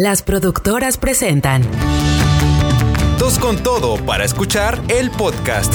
[0.00, 1.64] Las productoras presentan
[3.18, 5.74] Dos con todo para escuchar el podcast.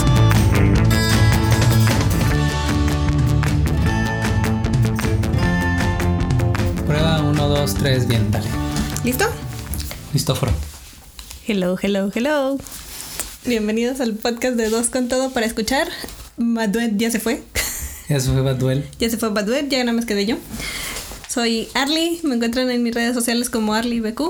[6.88, 8.48] Prueba 1, 2, 3, bien, dale.
[9.04, 9.26] ¿Listo?
[10.14, 10.54] Listóforo.
[11.46, 12.58] Hello, hello, hello.
[13.44, 15.90] Bienvenidos al podcast de Dos con Todo para escuchar.
[16.38, 17.44] Baduet ya se fue.
[18.08, 18.86] Ya se fue Bad Duel.
[19.00, 20.38] Ya se fue Baduet, ya nada más quedé yo.
[21.34, 24.22] Soy Arly, me encuentran en mis redes sociales como ArlyBQ.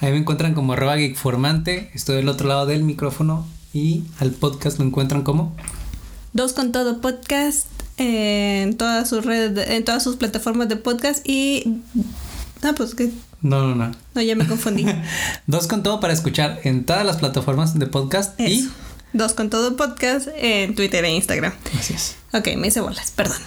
[0.00, 1.90] Ahí me encuentran como arroba geekformante.
[1.92, 3.44] Estoy del otro lado del micrófono.
[3.72, 5.56] Y al podcast lo encuentran como.
[6.32, 11.28] Dos con Todo Podcast en todas sus redes, de- en todas sus plataformas de podcast
[11.28, 11.80] y...
[12.62, 13.10] Ah, pues que...
[13.40, 13.90] No, no, no.
[14.14, 14.86] No, ya me confundí.
[15.48, 18.38] Dos con todo para escuchar en todas las plataformas de podcast.
[18.40, 18.70] Eso.
[19.12, 21.52] Dos con Todo Podcast en Twitter e Instagram.
[21.74, 21.78] Y.
[21.78, 22.14] Así es.
[22.36, 23.38] Ok, me hice bolas, perdón.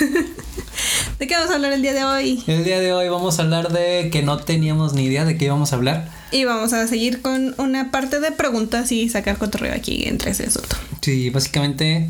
[1.18, 2.42] ¿De qué vamos a hablar el día de hoy?
[2.48, 5.44] El día de hoy vamos a hablar de que no teníamos ni idea de qué
[5.46, 6.10] íbamos a hablar.
[6.32, 10.46] Y vamos a seguir con una parte de preguntas y sacar cotorreo aquí entre ese
[10.46, 10.76] asunto.
[11.00, 12.08] Sí, básicamente.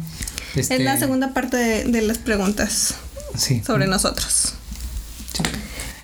[0.57, 2.95] Este, Es la segunda parte de, de las preguntas
[3.37, 3.61] Sí.
[3.67, 4.55] sobre nosotros.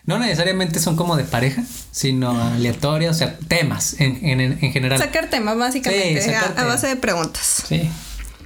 [0.04, 4.98] No necesariamente son como de pareja, sino aleatorias, o sea, temas en, en, en general.
[4.98, 6.66] Sacar temas, básicamente, Sí, a- sacar a, temas.
[6.74, 7.62] base de preguntas.
[7.68, 7.88] Sí.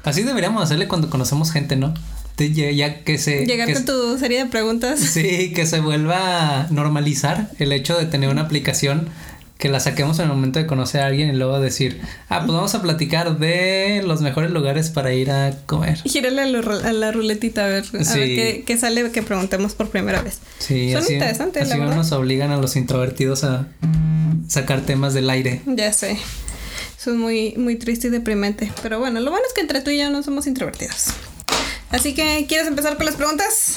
[0.04, 1.94] Así deberíamos hacerle cuando conocemos gente, ¿no?
[2.36, 3.46] Ya, ya que se.
[3.46, 4.98] Llegar que con tu serie de preguntas.
[5.00, 9.08] Sí, que se vuelva a normalizar el hecho de tener una aplicación
[9.56, 12.52] que la saquemos en el momento de conocer a alguien y luego decir, ah, pues
[12.52, 15.98] vamos a platicar de los mejores lugares para ir a comer.
[16.04, 18.18] Gírale a, la a la ruletita a ver, a Sí.
[18.18, 20.40] ver qué, qué sale que preguntemos por primera vez.
[20.58, 21.96] Sí, Son así, interesantes, así la verdad.
[21.96, 23.68] nos obligan a los introvertidos a
[24.48, 25.62] sacar temas del aire.
[25.66, 26.18] Ya sé.
[27.04, 28.72] Eso es muy, muy triste y deprimente.
[28.82, 31.08] Pero bueno, lo bueno es que entre tú y yo no somos introvertidos.
[31.90, 33.76] Así que, ¿quieres empezar con las preguntas?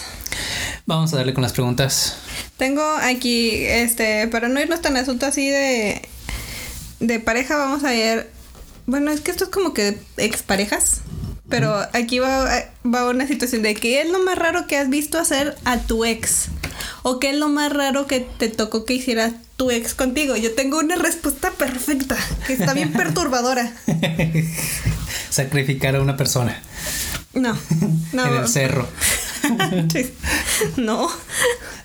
[0.85, 2.15] Vamos a darle con las preguntas.
[2.55, 6.07] Tengo aquí, este, para no irnos tan asunto así de,
[7.01, 8.31] de pareja, vamos a ver.
[8.85, 11.01] Bueno, es que esto es como que exparejas.
[11.49, 12.47] Pero aquí va,
[12.85, 16.05] va una situación de qué es lo más raro que has visto hacer a tu
[16.05, 16.47] ex.
[17.03, 20.35] O qué es lo más raro que te tocó que hiciera tu ex contigo.
[20.35, 22.15] Yo tengo una respuesta perfecta,
[22.45, 23.71] que está bien perturbadora.
[25.29, 26.61] Sacrificar a una persona
[27.33, 27.57] No,
[28.13, 28.25] no.
[28.25, 28.87] en el cerro,
[30.77, 31.09] No,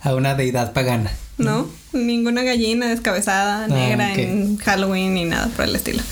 [0.00, 1.10] a una deidad pagana.
[1.38, 1.68] no.
[1.92, 4.18] Ninguna gallina descabezada, negra Ah, ok.
[4.18, 6.02] en Halloween ni nada por el estilo.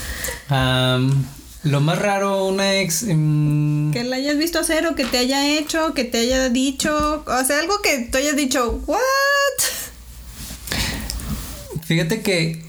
[0.50, 1.24] Am,
[1.62, 3.04] lo más raro, una ex.
[3.06, 7.24] mm, Que la hayas visto hacer o que te haya hecho, que te haya dicho,
[7.26, 8.98] o sea, algo que tú hayas dicho, ¿what?
[11.82, 12.62] Fíjate que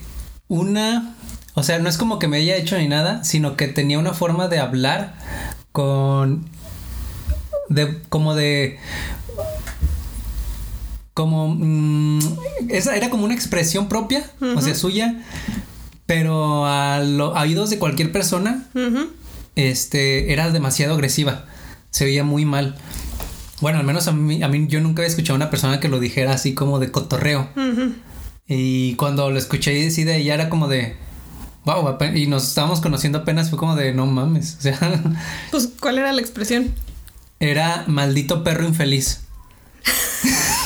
[0.47, 1.15] una,
[1.53, 4.13] o sea, no es como que me haya hecho ni nada, sino que tenía una
[4.13, 5.15] forma de hablar
[5.71, 6.49] con,
[7.69, 8.79] de, como de,
[11.13, 12.19] como, mm,
[12.69, 15.21] esa era como una expresión propia, o sea, suya,
[16.13, 18.65] pero a, lo- a oídos de cualquier persona,
[19.55, 21.45] este, era demasiado agresiva,
[21.89, 22.75] se veía muy mal.
[23.61, 25.87] Bueno, al menos a mí, a mí yo nunca había escuchado a una persona que
[25.87, 27.47] lo dijera así como de cotorreo.
[28.45, 30.97] Y cuando lo escuché así de ella era como de
[31.63, 34.77] wow, y nos estábamos conociendo apenas fue como de no mames, o sea,
[35.51, 36.73] Pues, ¿cuál era la expresión?
[37.39, 39.21] era maldito perro infeliz.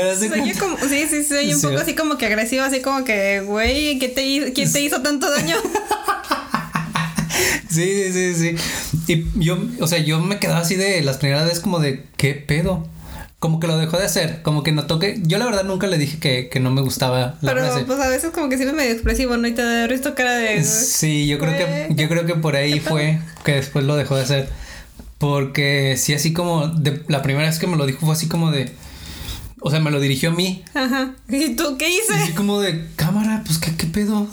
[0.00, 1.66] Cuenta- como, sí, sí, se oye un Sí.
[1.66, 5.30] poco así como que agresivo, así como que, güey, ¿qué te ¿quién te hizo tanto
[5.30, 5.56] daño?
[7.68, 9.12] Sí, sí, sí, sí.
[9.12, 12.34] Y yo, o sea, yo me quedaba así de las primeras veces como de ¿qué
[12.34, 12.86] pedo?
[13.38, 15.98] Como que lo dejó de hacer, como que notó que yo la verdad nunca le
[15.98, 17.84] dije que, que no me gustaba la Pero frase.
[17.84, 19.46] pues a veces como que sí es medio expresivo, ¿no?
[19.46, 20.64] Y te da visto cara de...
[20.64, 24.22] Sí, yo creo que yo creo que por ahí fue que después lo dejó de
[24.22, 24.48] hacer.
[25.18, 28.50] Porque sí así como de la primera vez que me lo dijo fue así como
[28.52, 28.70] de
[29.60, 30.62] o sea, me lo dirigió a mí.
[30.74, 31.14] Ajá.
[31.28, 32.14] ¿Y tú qué hice?
[32.14, 34.28] así como de cámara, pues qué, qué pedo.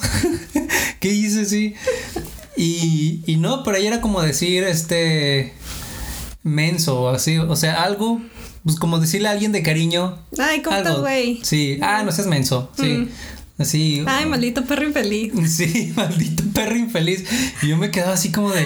[1.00, 1.46] ¿Qué hice?
[1.46, 1.76] Sí.
[2.56, 5.54] Y, y no, pero ahí era como decir este
[6.44, 8.22] menso o así, o sea, algo
[8.64, 10.18] pues como decirle a alguien de cariño.
[10.38, 11.40] Ay, ¿cómo estás, güey?
[11.44, 12.72] Sí, ah, no seas menso.
[12.78, 12.86] Sí.
[12.86, 13.10] Mm.
[13.58, 14.04] Así.
[14.08, 15.34] Ay, maldito perro infeliz.
[15.50, 17.26] Sí, maldito perro infeliz.
[17.62, 18.66] Y yo me quedaba así como de,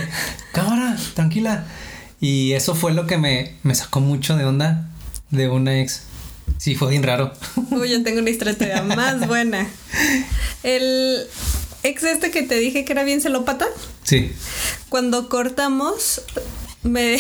[0.54, 1.66] cámara, tranquila.
[2.22, 4.90] Y eso fue lo que me, me sacó mucho de onda
[5.30, 6.04] de una ex.
[6.58, 7.34] Sí, fue bien raro.
[7.72, 9.68] Uy, yo tengo una historia más buena.
[10.64, 11.28] El
[11.84, 13.68] ex este que te dije que era bien celópata,
[14.04, 14.32] Sí.
[14.90, 16.22] cuando cortamos,
[16.84, 17.20] me,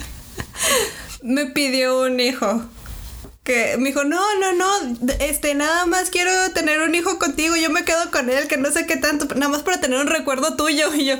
[1.22, 2.64] me pidió un hijo.
[3.42, 7.70] Que me dijo, no, no, no, este, nada más quiero tener un hijo contigo, yo
[7.70, 10.56] me quedo con él, que no sé qué tanto, nada más para tener un recuerdo
[10.56, 10.94] tuyo.
[10.94, 11.14] Y yo,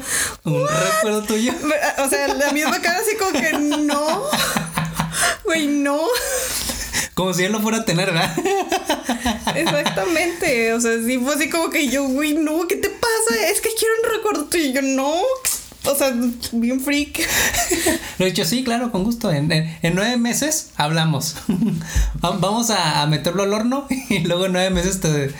[0.44, 1.52] Un recuerdo tuyo.
[1.98, 3.52] o sea, la misma cara así como que
[3.84, 4.22] no,
[5.44, 5.98] güey, no.
[7.14, 8.34] Como si él lo fuera a tener, ¿verdad?
[9.54, 10.72] Exactamente.
[10.74, 13.48] O sea, sí fue así como que yo, güey, no, ¿qué te pasa?
[13.50, 14.48] Es que quiero un recuerdo.
[14.56, 15.12] Y yo, no.
[15.86, 16.14] O sea,
[16.52, 17.20] bien freak.
[18.18, 19.30] Lo he dicho, sí, claro, con gusto.
[19.32, 21.36] En, en- en nueve meses hablamos.
[22.24, 25.32] Va- Vamos a, a meterlo al horno y luego en nueve meses te,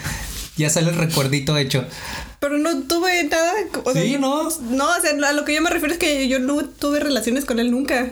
[0.57, 1.85] ya sale el recuerdito hecho.
[2.39, 3.53] Pero no tuve nada.
[3.83, 4.49] o sea, Sí, ¿no?
[4.71, 7.45] No, o sea, a lo que yo me refiero es que yo no tuve relaciones
[7.45, 8.11] con él nunca.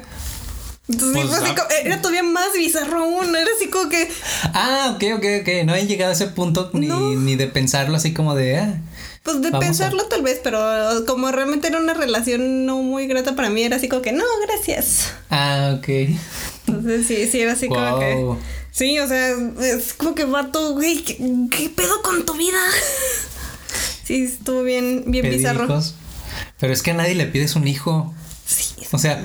[0.90, 1.68] Entonces, Pues, así ah.
[1.84, 3.36] era todavía más bizarro aún.
[3.36, 4.10] Era así como que.
[4.54, 5.66] Ah, ok, ok, ok.
[5.66, 7.12] No he llegado a ese punto ni, No.
[7.16, 8.58] ni de pensarlo así como de.
[8.58, 8.82] Ah,
[9.24, 10.60] Pues de a- pensarlo tal vez, pero
[11.06, 14.24] como realmente era una relación no muy grata para mí, era así como que no,
[14.48, 15.12] gracias.
[15.30, 15.88] ah ok.
[16.68, 18.26] Entonces sí, sí, era así como que.
[18.72, 21.18] Sí, o sea, es como que vato, güey, ¿qué,
[21.52, 22.60] qué pedo con tu vida?
[24.04, 25.82] sí, estuvo bien, bien Pedir bizarro.
[26.60, 28.14] Pero es que a nadie le pides un hijo.
[28.46, 29.22] Sí, O sea,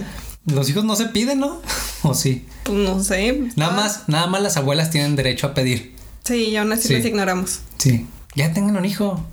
[0.46, 1.60] los hijos no se piden, ¿no?
[2.02, 2.44] ¿O sí?
[2.64, 3.32] pues no sé.
[3.56, 5.94] Nada Ah, más, nada más las abuelas tienen derecho a pedir.
[6.24, 6.94] Sí, y aún así Sí.
[7.08, 7.60] ignoramos.
[7.78, 8.06] Sí.
[8.34, 9.24] Ya tengan un hijo.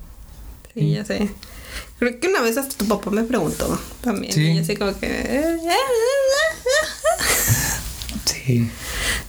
[0.74, 1.28] Sí, ya sé.
[1.98, 4.32] Creo que una vez hasta tu papá me preguntó también.
[4.32, 4.42] Sí.
[4.42, 5.06] Y yo así como que.
[5.08, 5.56] eh,
[8.24, 8.68] Sí.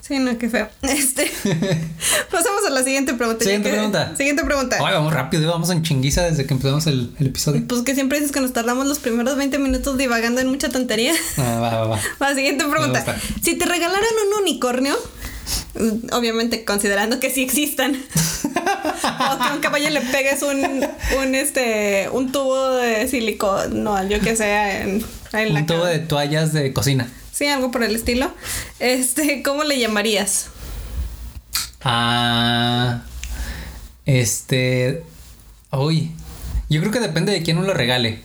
[0.05, 0.67] Sí, no, qué feo.
[0.81, 1.31] Este.
[2.31, 3.43] Pasamos a la siguiente pregunta.
[3.45, 4.13] Siguiente que- pregunta.
[4.17, 4.75] Siguiente pregunta.
[4.85, 7.63] Ay, vamos rápido, vamos en chinguiza desde que empezamos el, el episodio.
[7.67, 11.13] Pues que siempre dices que nos tardamos los primeros 20 minutos divagando en mucha tontería.
[11.37, 11.99] Ah, va, va, va.
[12.19, 13.15] La siguiente pregunta.
[13.41, 14.93] Si te regalaran un unicornio,
[15.79, 20.85] mm, obviamente considerando que sí existan, o que a un caballo le pegues un,
[21.17, 25.01] un este un tubo de silicón, no, yo que sea en,
[25.31, 25.91] en la Un tubo cara.
[25.91, 27.07] de toallas de cocina.
[27.33, 28.31] Sí, algo por el estilo.
[28.79, 30.47] Este, ¿cómo le llamarías?
[31.83, 33.01] Ah.
[34.05, 35.03] Este.
[35.71, 36.11] Uy.
[36.69, 38.19] Yo creo que depende de quién uno lo regale.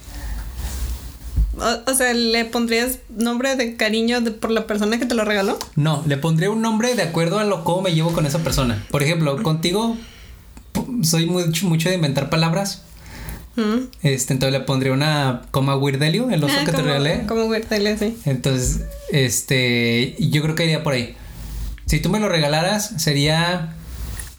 [1.58, 5.24] O, o sea, ¿le pondrías nombre de cariño de- por la persona que te lo
[5.24, 5.58] regaló?
[5.74, 8.86] No, le pondría un nombre de acuerdo a lo cómo me llevo con esa persona.
[8.90, 9.96] Por ejemplo, contigo
[11.02, 12.82] soy mucho, mucho de inventar palabras.
[13.58, 13.88] Mm.
[14.04, 17.26] Este, entonces le pondría una coma Wirdelio, el oso Ah, que te como- regalé.
[17.26, 18.16] Como Wirtelio, sí.
[18.24, 21.16] Entonces, este, yo creo que iría por ahí.
[21.86, 23.74] Si tú me lo regalaras, sería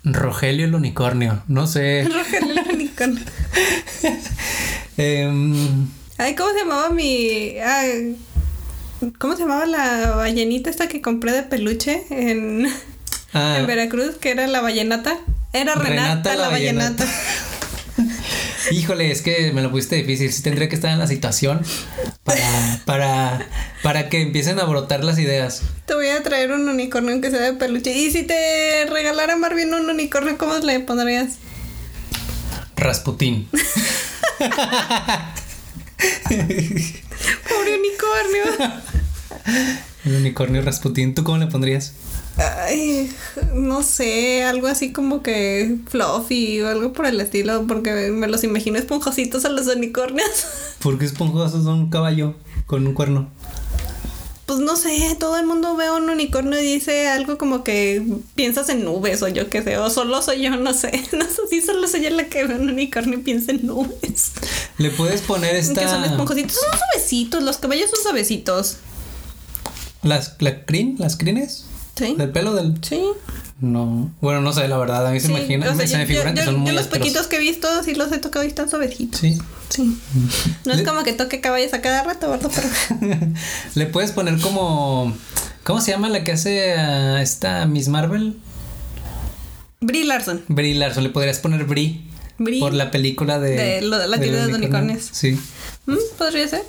[0.05, 1.43] Rogelio el unicornio.
[1.47, 2.03] No sé.
[2.13, 3.23] Rogelio el unicornio.
[4.97, 5.87] Em,
[6.17, 7.57] Ay, ¿cómo se llamaba mi.
[7.59, 8.17] ay,
[9.17, 12.67] ¿Cómo se llamaba la ballenita esta que compré de peluche en,
[13.33, 14.15] ah, en Veracruz?
[14.19, 15.17] Que era la ballenata.
[15.53, 17.05] Era Renata, la, ballenata.
[18.71, 20.31] Híjole, es que me lo pusiste difícil.
[20.31, 21.61] Sí tendría que estar en la situación
[22.23, 23.47] para, para,
[23.83, 25.63] para que empiecen a brotar las ideas.
[25.85, 27.91] Te voy a traer un unicornio aunque sea de peluche.
[27.91, 31.37] Y si te regalara Marvin un unicornio, ¿cómo le pondrías?
[32.75, 33.47] Rasputín.
[37.49, 38.43] Pobre unicornio.
[40.05, 41.13] El unicornio Rasputín.
[41.13, 41.93] ¿Tú cómo le pondrías?
[42.39, 43.11] Ay,
[43.53, 48.43] no sé, algo así como que fluffy o algo por el estilo, porque me los
[48.43, 50.29] imagino esponjositos a los unicornios.
[50.79, 53.29] Porque esponjosos son un caballo con un cuerno.
[54.45, 58.01] Pues no sé, todo el mundo ve un unicornio y dice algo como que
[58.35, 60.91] piensas en nubes o yo qué sé, o solo soy yo, no sé.
[61.11, 64.31] No sé si solo soy yo la que ve un unicornio y piensa en nubes.
[64.77, 66.05] Le puedes poner Que son esta.
[66.05, 68.77] esponjositos, son suavecitos, los caballos son suavecitos.
[70.01, 71.65] Las, la crin, las crines.
[71.99, 72.15] Sí.
[72.17, 72.73] Del pelo del.
[72.81, 73.01] Sí.
[73.61, 74.09] No.
[74.21, 75.05] Bueno, no sé, la verdad.
[75.05, 76.59] A mí se sí, me imagina, o sea, se me figuran yo- que son yo
[76.61, 77.05] muy los ásperos.
[77.07, 79.19] poquitos que he visto sí los he tocado y están suavecitos.
[79.19, 79.37] Sí.
[79.69, 79.97] Sí.
[80.65, 82.49] No es como que toque caballos a cada rato, ¿verdad?
[82.55, 83.17] Pero
[83.75, 85.13] Le puedes poner como.
[85.63, 88.37] ¿Cómo se llama la que hace a esta Miss Marvel?
[89.81, 90.41] Brie Larson.
[90.47, 91.03] Brie Larson.
[91.03, 92.01] Le podrías poner Brie.
[92.37, 92.59] Brie.
[92.59, 93.51] Por la película de.
[93.51, 94.57] De lo- la tienda de unicornio.
[94.93, 95.09] unicornios.
[95.11, 95.37] Sí.
[95.85, 96.61] Mm, Podría ser.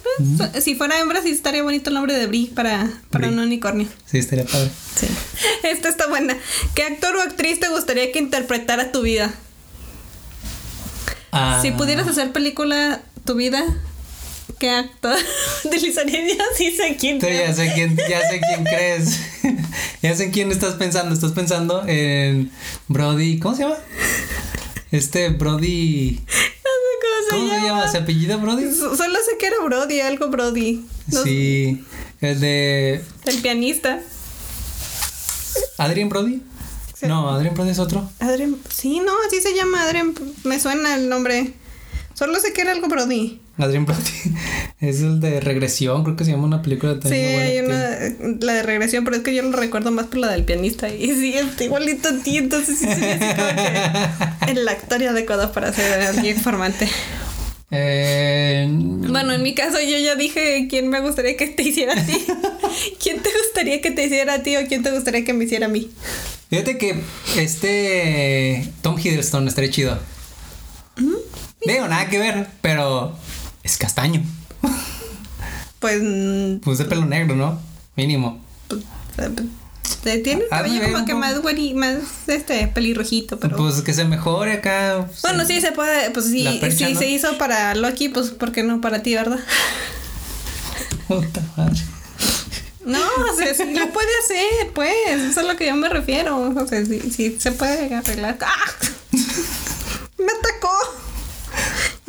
[0.54, 3.38] Eh, Si fuera hembra, sí estaría bonito el nombre de Brie para, para Brie.
[3.38, 3.86] un unicornio.
[4.06, 4.70] Sí, estaría padre.
[4.98, 5.06] Sí.
[5.64, 6.36] Esta está buena.
[6.74, 9.32] ¿Qué actor o actriz te gustaría que interpretara tu vida?
[11.32, 13.62] Ah, Si pudieras hacer película tu vida,
[14.58, 15.16] ¿qué actor
[15.64, 16.38] utilizarías?
[16.56, 17.20] Sí sé quién.
[17.20, 19.20] Sí, ya sé quién, ya sé quién crees.
[20.02, 21.14] ya sé en quién estás pensando.
[21.14, 22.50] Estás pensando en
[22.88, 23.38] Brody.
[23.38, 23.76] ¿Cómo se llama?
[24.90, 26.20] Este Brody.
[27.30, 27.88] ¿Cómo cómo se, llama?
[27.90, 28.72] ¿Se apellida Brody?
[28.74, 30.84] So- Solo sé que era Brody, algo Brody.
[31.08, 31.84] No sé, Sí.
[32.20, 34.00] El de El pianista.
[35.78, 36.42] Adrian Brody.
[36.94, 37.06] Sí.
[37.06, 38.08] No, Adrian Brody es otro.
[38.20, 38.56] Adrian.
[38.68, 40.14] Sí, no, así se llama Adrian.
[40.44, 41.54] Me suena el nombre.
[42.14, 43.40] Solo sé que era algo Brody.
[43.62, 44.00] Adrian Brody.
[44.80, 47.98] Es el de regresión, creo que se llama una película Sí, hay una,
[48.40, 50.88] la de regresión, pero es que yo lo recuerdo más por la del pianista.
[50.88, 56.00] Y sí, está igualito a ti, entonces sí, sí, que el actor adecuado para ser
[56.00, 56.88] alguien informante.
[57.70, 62.04] Eh, Bueno, en mi caso yo ya dije quién me gustaría que te hiciera a
[62.04, 62.12] ti.
[63.02, 65.66] ¿Quién te gustaría que te hiciera a ti o quién te gustaría que me hiciera
[65.66, 65.90] a mí?
[66.48, 67.00] Fíjate que
[67.36, 69.98] este Tom Hiddleston estaría chido.
[71.64, 73.16] Digo, nada que ver, pero
[73.62, 74.22] es castaño.
[75.78, 76.00] Pues.
[76.02, 77.58] mm, Pues de pelo negro, ¿no?
[77.96, 78.38] Mínimo.
[79.18, 83.56] eh, Tiene el Ah, cabello como que más güeri, más este pelirrojito, pero.
[83.56, 85.08] Pues que se mejore acá.
[85.22, 87.00] bueno, sí se puede, pues sí, percha, sí ¿no?
[87.00, 89.40] se hizo para Loki, pues ¿por qué no para ti, verdad?
[91.08, 91.80] Puta madre.
[92.84, 95.88] No, o sea, sí lo puede hacer, pues, eso es a lo que yo me
[95.88, 96.38] refiero.
[96.38, 98.38] O sea, sí, sí se puede arreglar.
[98.40, 98.70] ¡Ah!
[100.18, 100.70] Me atacó.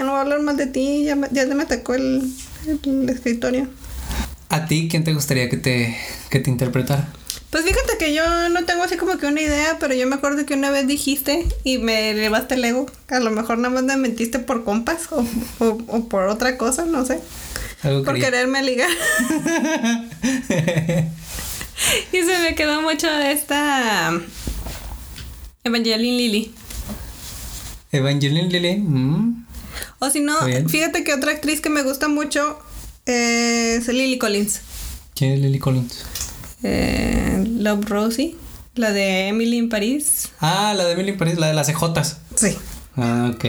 [0.01, 2.23] Ya no voy a hablar más de ti, ya me, ya me atacó el,
[2.87, 3.67] el escritorio.
[4.49, 5.95] ¿A ti quién te gustaría que te,
[6.31, 7.07] que te interpretara?
[7.51, 10.43] Pues fíjate que yo no tengo así como que una idea, pero yo me acuerdo
[10.47, 12.87] que una vez dijiste y me elevaste el ego.
[13.09, 15.23] A lo mejor nada más me mentiste por compas o,
[15.59, 17.19] o, o por otra cosa, no sé.
[17.83, 18.31] Algo Por quería.
[18.31, 18.89] quererme ligar.
[22.11, 24.19] y se me quedó mucho esta
[25.63, 26.51] Evangeline Lilly.
[27.91, 28.77] Evangeline Lilly.
[28.79, 29.45] mm,
[29.99, 30.35] O si no,
[30.67, 32.59] fíjate que otra actriz que me gusta mucho
[33.05, 34.61] es Lily Collins.
[35.15, 36.03] ¿Quién es Lily Collins?
[36.63, 38.35] Eh, Love Rosie,
[38.75, 40.29] la de Emily en París.
[40.39, 42.17] Ah, la de Emily in Paris, la de las CJs.
[42.35, 42.57] Sí,
[42.97, 43.45] Ah, ok.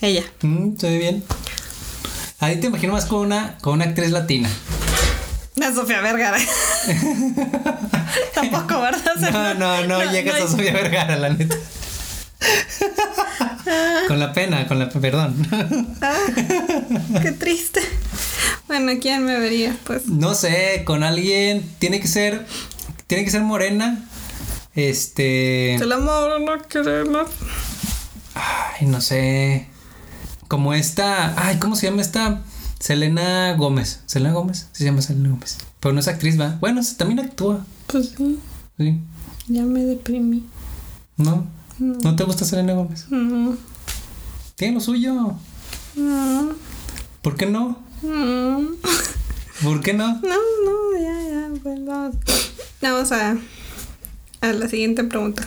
[0.00, 0.22] ella.
[0.42, 1.24] Mm, se ve bien.
[2.40, 4.50] Ahí te imagino más con una, con una actriz latina.
[5.56, 6.36] La Sofía Vergara.
[8.34, 9.12] Tampoco, ¿verdad?
[9.16, 11.56] O sea, No, no, no, llegas a Sofía Vergara, la neta.
[14.08, 15.34] con la pena, con la perdón.
[16.00, 16.16] Ah,
[17.22, 17.80] qué triste.
[18.66, 19.76] Bueno, ¿quién me vería?
[19.84, 22.46] Pues No sé, con alguien tiene que ser
[23.06, 24.08] tiene que ser morena.
[24.74, 27.28] Este, el amor no queremos.
[28.34, 29.68] ay, no sé.
[30.48, 32.42] Como esta, ay, ¿cómo se llama esta?
[32.80, 34.00] Selena Gómez.
[34.06, 35.58] Selena Gómez, se llama Selena Gómez.
[35.80, 36.56] Pero no es actriz, va.
[36.60, 37.64] Bueno, también actúa.
[37.86, 38.38] Pues sí,
[38.78, 38.98] Sí.
[39.48, 40.44] ya me deprimí.
[41.16, 41.46] ¿No?
[41.78, 43.06] ¿No te gusta Selena Gómez?
[43.10, 43.56] No,
[44.56, 45.34] Tiene lo suyo.
[45.96, 46.50] no,
[47.22, 47.78] ¿Por qué no?
[48.02, 48.68] no.
[49.62, 50.06] ¿Por qué no?
[50.20, 52.16] No, no, ya, ya, pues vamos.
[52.82, 53.36] Vamos a,
[54.40, 55.42] a la siguiente pregunta.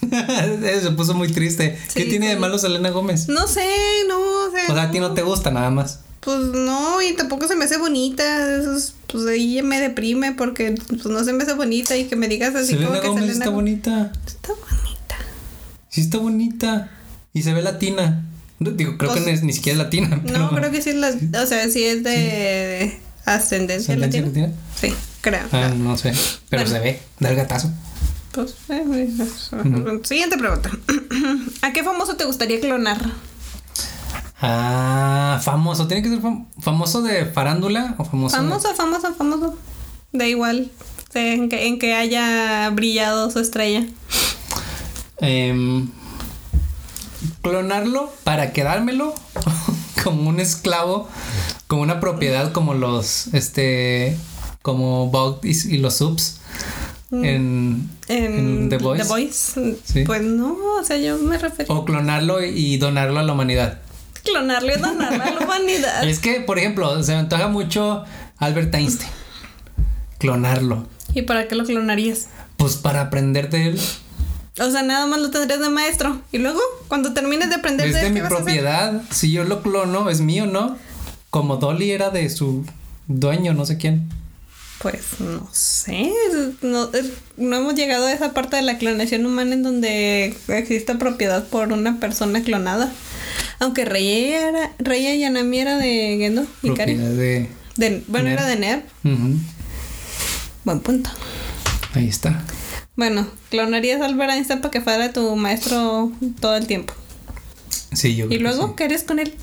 [0.10, 1.78] Se puso muy triste.
[1.94, 3.28] ¿Qué Sí, tiene de malo Selena Gómez?
[3.28, 3.66] No sé,
[4.08, 4.64] no, o sea.
[4.70, 6.00] O sea, a ti no te gusta nada más.
[6.20, 8.56] Pues no, y tampoco se me hace bonita.
[8.60, 12.16] Eso es- pues ahí me deprime porque pues no se me hace bonita y que
[12.16, 14.12] me digas así Selena como que Gómez Selena está bonita.
[14.26, 14.67] Está bonita.
[15.98, 16.90] Sí está bonita.
[17.32, 18.24] Y se ve latina.
[18.60, 20.20] Digo, creo Pues- que no es- ni siquiera es latina.
[20.24, 21.08] No, creo que sí es la,
[21.42, 24.26] o sea, sí es de ascendencia ¿Ascendencia latina.
[24.26, 24.48] latina?
[24.80, 25.46] Sí, creo.
[25.50, 26.12] Ah, no sé.
[26.48, 26.76] Pero Bueno.
[26.78, 27.00] se ve.
[27.18, 27.70] Da el gatazo.
[28.30, 30.70] Pues, eh, eh, siguiente pregunta.
[31.62, 32.98] ¿A qué famoso te gustaría clonar?
[34.40, 35.88] Ah, famoso.
[35.88, 38.36] ¿Tiene que ser fam- famoso de farándula o famoso?
[38.36, 39.58] de- Famoso, famoso, famoso.
[40.12, 40.70] Da igual.
[41.14, 43.84] en, que, en que haya brillado su estrella.
[45.20, 45.88] Em,
[47.42, 49.14] clonarlo para quedármelo
[50.04, 51.08] como un esclavo,
[51.66, 54.16] como una propiedad como los, este,
[54.62, 56.40] como Bug y, y los subs
[57.10, 59.04] en, En, en The Voice.
[59.04, 60.04] Voice, Sí.
[60.04, 63.80] Pues no, o sea, yo me refería O clonarlo y donarlo a la humanidad.
[64.16, 66.04] a clonarle y donarle a la humanidad.
[66.04, 68.04] Es que, por ejemplo, se me antoja mucho
[68.36, 69.10] Albert Einstein.
[70.18, 70.86] Clonarlo.
[71.14, 72.28] ¿Y para qué lo clonarías?
[72.58, 73.80] Pues para aprender de él.
[74.60, 76.20] O sea, nada más lo tendrías de maestro.
[76.32, 79.02] Y luego, cuando termines de aprender Es de mi propiedad.
[79.10, 80.76] Si yo lo clono, es mío, ¿no?
[81.30, 82.64] Como Dolly era de su
[83.06, 84.08] dueño, no sé quién.
[84.80, 86.12] Pues no sé,
[86.62, 86.88] no,
[87.36, 91.72] no hemos llegado a esa parte de la clonación humana en donde existe propiedad por
[91.72, 92.92] una persona clonada.
[93.58, 97.48] Aunque Rey era, Rey Yanami era de Gendo y de.
[97.76, 98.84] De, bueno, era de Ner.
[99.04, 99.36] Ujú.
[100.64, 101.10] Buen punto.
[101.94, 102.44] Ahí está.
[102.98, 106.92] Bueno, clonarías a Albert Einstein para que fuera tu maestro todo el tiempo.
[107.92, 108.26] Sí, yo.
[108.28, 108.72] ¿Y luego sí.
[108.76, 109.36] qué harías con él?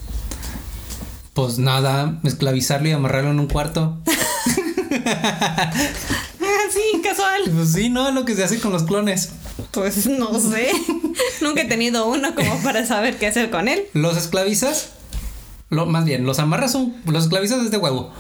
[1.34, 3.98] Pues nada, esclavizarlo y amarrarlo en un cuarto.
[6.72, 7.44] Sí, casual.
[7.54, 8.12] Pues sí, ¿no?
[8.12, 9.30] Lo que se hace con los clones.
[9.72, 10.72] Pues no sé.
[11.42, 13.86] Nunca he tenido uno como para saber qué hacer con él.
[13.94, 14.90] Los esclavizas.
[15.70, 16.96] Lo, más bien, los amarras un.
[17.06, 18.12] Los esclavizas es de huevo.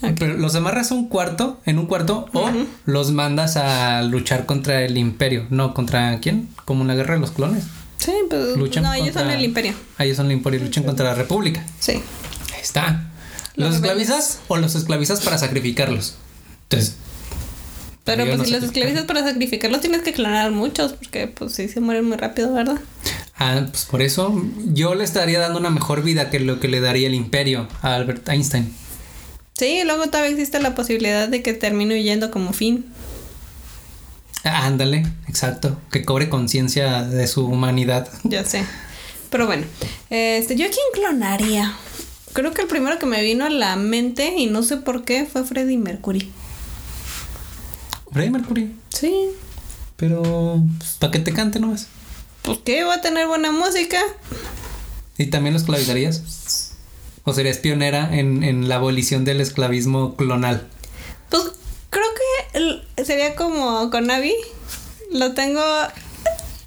[0.00, 2.50] Pero los amarras un cuarto, en un cuarto, o
[2.86, 5.46] los mandas a luchar contra el imperio.
[5.50, 6.48] No, ¿contra quién?
[6.64, 7.64] Como una guerra de los clones.
[7.98, 9.72] Sí, pues Luchan no, ellos son el imperio.
[9.96, 11.64] Ah, ellos son el imperio y luchan contra la república.
[11.78, 11.92] Sí.
[11.92, 13.10] Ahí está.
[13.54, 16.16] ¿Los Los esclavizas o los esclavizas para sacrificarlos?
[16.64, 16.96] Entonces,
[18.04, 21.68] Pero pues no si los esclavizas para sacrificarlos tienes que clonar muchos porque pues sí
[21.68, 22.78] se mueren muy rápido, ¿verdad?
[23.38, 26.80] ah, pues por eso yo le estaría dando una mejor vida que lo que le
[26.80, 28.72] daría el imperio a Albert Einstein.
[29.56, 32.86] Sí, luego todavía existe la posibilidad de que termine huyendo como fin.
[34.42, 35.80] Ándale, exacto.
[35.90, 38.08] Que cobre conciencia de su humanidad.
[38.24, 38.64] Ya sé.
[39.30, 39.64] Pero bueno,
[40.10, 41.74] este, ¿yo a quién clonaría?
[42.34, 45.24] Creo que el primero que me vino a la mente, y no sé por qué,
[45.24, 46.30] fue Freddie Mercury.
[48.14, 48.74] Freddie Mercury.
[48.90, 49.12] Sí.
[49.96, 51.88] Pero, pues, ¿para que te cante nomás?
[52.42, 53.98] Pues que va a tener buena música.
[55.18, 56.70] ¿Y también lo esclavizarías?
[57.24, 60.68] ¿O serías pionera en, en la abolición del esclavismo clonal?
[61.28, 61.42] Pues
[61.90, 62.06] creo
[62.94, 64.34] que sería como con Abby.
[65.10, 65.62] Lo tengo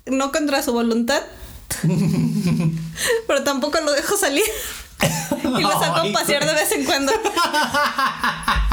[0.05, 1.21] no contra su voluntad.
[3.27, 4.43] pero tampoco lo dejo salir.
[5.57, 7.13] y lo saco a pasear de vez en cuando.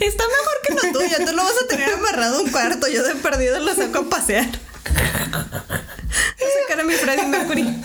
[0.00, 1.16] Está mejor que lo tuyo.
[1.24, 2.88] Tú lo vas a tener amarrado un cuarto.
[2.88, 4.48] Yo de perdido lo saco a pasear.
[4.84, 7.82] Voy a sacar a mi Freddie Mercury.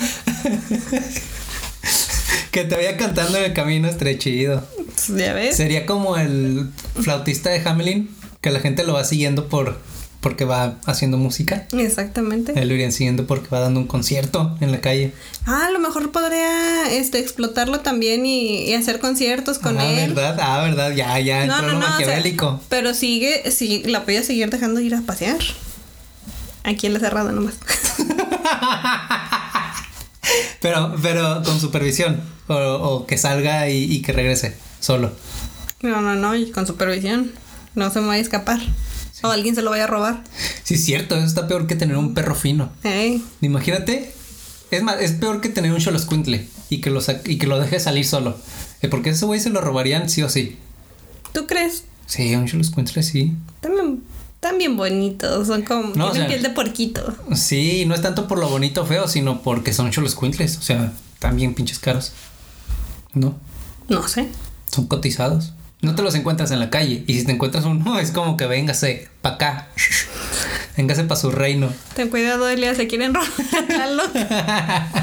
[2.51, 4.67] Que te vaya cantando en el camino estrechido.
[5.07, 5.55] Ya ves.
[5.55, 6.69] Sería como el
[7.01, 8.09] flautista de Hamelin,
[8.41, 9.79] que la gente lo va siguiendo por
[10.21, 11.65] porque va haciendo música.
[11.71, 12.59] Exactamente.
[12.59, 15.13] Él lo irían siguiendo porque va dando un concierto en la calle.
[15.45, 20.13] Ah, a lo mejor podría este, explotarlo también y, y hacer conciertos con ah, él.
[20.13, 20.37] ¿verdad?
[20.41, 20.91] Ah, ¿verdad?
[20.91, 22.59] Ya, ya entró lo o sea, maquiavélico.
[22.69, 25.39] pero sigue, sí, la voy a seguir dejando ir a pasear.
[26.63, 27.55] Aquí en la cerrada nomás.
[30.61, 32.21] Pero, pero con supervisión.
[32.47, 35.11] O, o que salga y, y que regrese solo.
[35.81, 37.31] No, no, no, y con supervisión.
[37.75, 38.59] No se me vaya a escapar.
[39.23, 40.23] O alguien se lo vaya a robar.
[40.63, 42.69] Sí, es cierto, eso está peor que tener un perro fino.
[43.41, 44.13] Imagínate.
[44.71, 47.79] Es más, es peor que tener un choloscuintle y que lo y que lo deje
[47.79, 48.37] salir solo.
[48.81, 50.57] Eh, Porque ese güey se lo robarían sí o sí.
[51.33, 51.83] ¿Tú crees?
[52.05, 53.33] Sí, un choloscuintle sí.
[53.61, 54.03] También,
[54.39, 55.47] también bonitos.
[55.47, 55.95] Son como.
[55.95, 57.15] No, o tienen sea- piel de porquito.
[57.35, 60.57] Sí, no es tanto por lo bonito o feo, sino porque son choloscuintles.
[60.57, 62.11] O sea, también pinches caros.
[63.13, 63.35] ¿No?
[63.89, 64.27] No sé.
[64.71, 65.53] Son cotizados.
[65.81, 67.03] No te los encuentras en la calle.
[67.07, 69.69] Y si te encuentras uno, es como que véngase pa' acá.
[70.75, 71.71] Véngase pa' su reino.
[71.95, 73.29] Ten cuidado, Elia, se quieren robar.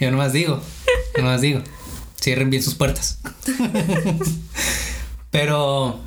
[0.00, 0.62] Yo nomás digo.
[1.16, 1.60] Nomás digo.
[2.20, 3.18] Cierren bien sus puertas.
[5.30, 6.00] pero.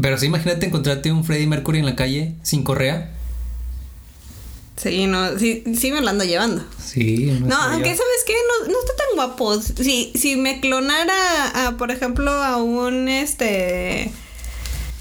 [0.00, 3.17] Pero sí, imagínate encontrarte un Freddie Mercury en la calle sin correa.
[4.80, 6.64] Sí, no, sí, sí me lo ando llevando.
[6.82, 9.60] Sí, No, sé aunque sabes qué, no, no está tan guapo.
[9.60, 14.12] Si, si me clonara, a, por ejemplo, a un este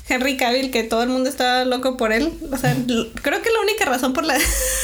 [0.09, 2.33] Henry Cavill, que todo el mundo está loco por él.
[2.51, 2.75] O sea,
[3.21, 4.37] creo que la única razón por la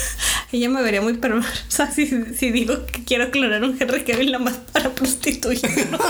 [0.51, 4.43] ella me vería muy perversa si, si digo que quiero clonar un Henry Cavill nada
[4.43, 5.99] más para prostituirlo.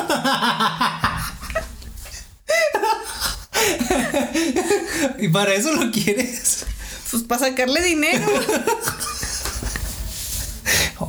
[5.20, 6.66] Y para eso lo quieres.
[7.14, 8.26] Pues para sacarle dinero.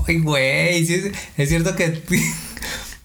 [0.07, 0.85] Ay, güey.
[0.87, 2.03] sí es, es cierto que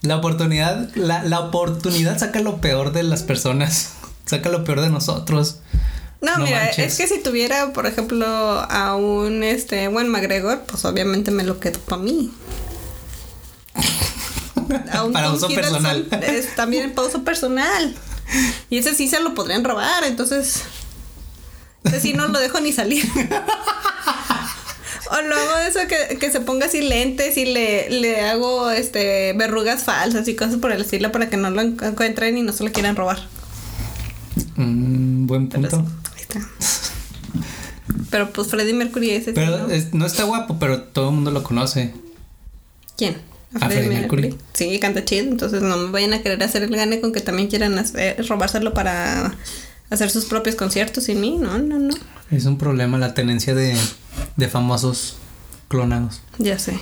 [0.02, 3.92] la oportunidad, la, la oportunidad saca lo peor de las personas.
[4.26, 5.56] Saca lo peor de nosotros.
[6.20, 6.92] No, No mira, manches.
[6.92, 11.58] es que si tuviera, por ejemplo, a un este buen McGregor, pues obviamente me lo
[11.58, 12.30] quedo para mí.
[14.92, 16.06] A un Para uso personal.
[16.22, 17.94] Es también para uso personal.
[18.68, 20.60] Y ese sí se lo podrían robar, entonces.
[21.84, 23.04] Ese sí no lo dejo ni salir.
[25.12, 29.82] O luego eso que, que se ponga así lentes y le, le hago este verrugas
[29.82, 32.62] falsas y cosas por el estilo para que no lo en- encuentren y no se
[32.62, 33.18] lo quieran robar.
[34.56, 35.68] Mm, buen punto.
[35.70, 36.48] sí, ahí está.
[38.10, 39.70] Pero pues Freddie Mercury ese sí, Pero ¿no?
[39.70, 41.92] es- no está guapo, pero todo el mundo lo conoce.
[42.96, 43.16] ¿Quién?
[43.60, 44.36] A Freddie Mercury.
[44.52, 47.48] Sí, canta chido, entonces no me vayan a querer hacer el gane con que también
[47.48, 49.34] quieran hacer- robárselo para
[49.90, 51.36] hacer sus propios conciertos sin mí.
[51.38, 51.94] No, no, no.
[52.30, 53.76] Es un problema la tenencia de,
[54.36, 55.16] de famosos
[55.68, 56.20] clonados.
[56.38, 56.78] Ya sé.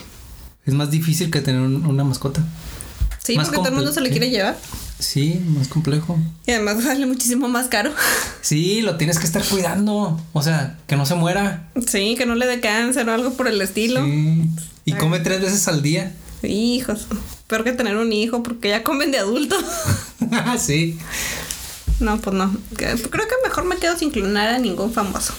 [0.67, 2.43] Es más difícil que tener un- una mascota.
[3.25, 4.57] Sí, Más porque todo el mundo se comple- quiere llevar.
[4.99, 6.19] Sí, más complejo.
[6.47, 7.93] Y además sale muchísimo más caro.
[8.41, 10.19] Sí, lo tienes que estar cuidando.
[10.33, 11.69] O sea, que no se muera.
[11.87, 14.03] Sí, que no le dé cáncer o algo por el estilo.
[14.05, 14.45] Sí.
[14.87, 16.15] Y come tres veces al día.
[16.43, 17.07] Hijos.
[17.47, 19.57] Peor que tener un hijo porque ya comen de adulto.
[20.59, 20.99] sí.
[22.01, 22.55] No, pues no.
[22.77, 25.33] Creo que mejor me quedo sin clonar a ningún famoso.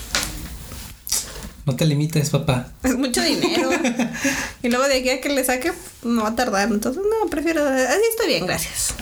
[1.66, 2.72] No te limites, papá.
[2.84, 3.70] Es mucho dinero.
[4.64, 5.72] y luego de aquí a que le saque,
[6.04, 6.68] me va a tardar.
[6.70, 7.64] Entonces, no, prefiero.
[7.66, 8.94] Así estoy bien, gracias.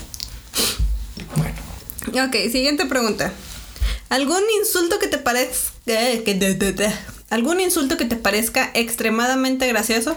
[1.35, 2.27] Bueno.
[2.27, 3.31] Ok, siguiente pregunta.
[4.09, 5.71] ¿Algún insulto que te parezca.
[5.87, 6.93] eh, que de-
[7.29, 10.15] ¿Algún insulto que te parezca extremadamente gracioso?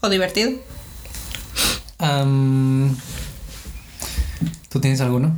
[0.00, 0.52] ¿O divertido?
[1.98, 2.96] Am,
[4.68, 5.34] ¿Tú tienes alguno?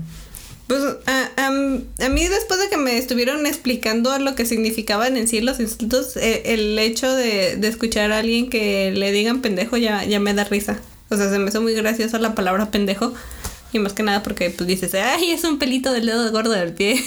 [0.68, 5.26] Pues a, am- a mí después de que me estuvieron explicando lo que significaban en
[5.26, 9.76] sí los insultos, eh, el hecho de, de escuchar a alguien que le digan pendejo
[9.78, 10.78] ya, ya me da risa.
[11.09, 13.14] O sea, se me hizo muy graciosa la palabra pendejo.
[13.72, 16.72] Y más que nada porque pues dices, ay, es un pelito del dedo gordo del
[16.74, 17.02] pie.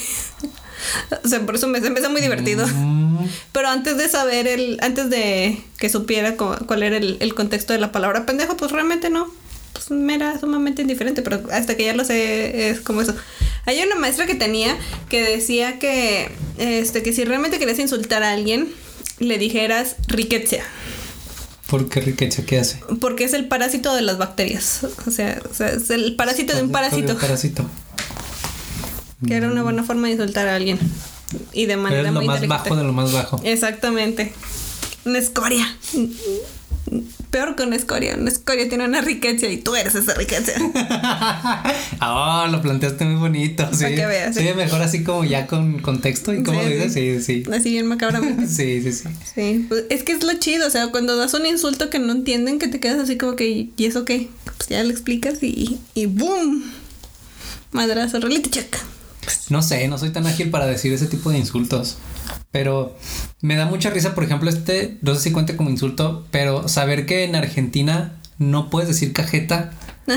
[1.24, 2.66] o sea, por eso me, se me hace muy divertido.
[2.68, 7.34] Mm, Pero antes de saber el, antes de que supiera cu- cuál era el, el
[7.36, 9.28] contexto de la palabra pendejo, pues realmente no.
[9.74, 13.16] Pues me era sumamente indiferente, pero hasta que ya lo sé es como eso.
[13.66, 14.76] Hay una maestra que tenía
[15.10, 18.74] que decía que, este, que si realmente querías insultar a alguien,
[19.20, 20.64] le dijeras riqueza,
[21.72, 22.44] ¿Por qué riqueza?
[22.46, 22.82] ¿Qué hace?
[23.00, 24.82] porque es el parásito de las bacterias.
[25.08, 27.18] O sea, o sea, es el parásito de un parásito.
[27.18, 27.66] Parásito.
[29.26, 30.78] Que era una buena forma de insultar a alguien.
[31.54, 33.40] Y de manera Eres lo muy más bajo de lo más bajo.
[33.46, 34.34] Exactamente.
[35.06, 35.66] Una escoria.
[37.30, 38.16] Peor que una escoria.
[38.18, 40.52] Una escoria tiene una riqueza y tú eres esa riqueza.
[42.00, 43.70] Ah, lo planteaste muy bonito.
[43.74, 44.54] Sí, que veas, sí, sí.
[44.54, 46.94] mejor así como ya con contexto y cómo Sí, lo dices.
[46.94, 47.44] Sí, sí.
[47.52, 48.48] Así bien macabramente.
[48.52, 49.10] Sí, sí, sí.
[49.34, 52.12] Sí, pues, es que es lo chido, o sea, cuando das un insulto que no
[52.12, 54.28] entienden, que te quedas así como que, ¿y eso qué?
[54.58, 56.64] Pues ya le explicas y, y ¡boom!
[57.72, 58.76] Madrazo, reality check.
[59.50, 61.98] No sé, no soy tan ágil para decir ese tipo de insultos.
[62.52, 62.98] Pero
[63.42, 67.06] me da mucha risa, por ejemplo, este, no sé si cuenta como insulto, pero saber
[67.06, 69.72] que en Argentina no puedes decir cajeta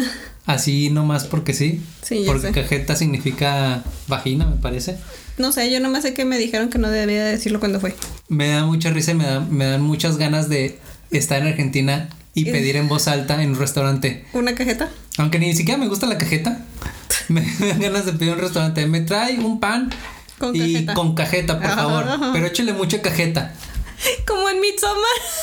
[0.46, 1.82] así nomás porque sí.
[2.02, 2.52] Sí, porque sé.
[2.52, 4.96] cajeta significa vagina, me parece.
[5.38, 7.94] No sé, yo nomás sé que me dijeron que no debía decirlo cuando fue.
[8.28, 10.78] Me da mucha risa y me, da- me dan muchas ganas de
[11.10, 14.24] estar en Argentina y pedir en voz alta en un restaurante.
[14.32, 14.90] ¿Una cajeta?
[15.18, 16.64] Aunque ni siquiera me gusta la cajeta.
[17.28, 18.86] Me dan ganas de pedir en un restaurante.
[18.86, 19.90] Me trae un pan
[20.38, 20.94] Con y cajeta.
[20.94, 22.04] con cajeta, por Ajá, favor.
[22.08, 22.30] ajá.
[22.32, 23.54] Pero échale mucha cajeta.
[24.26, 24.96] Como en Midsommar.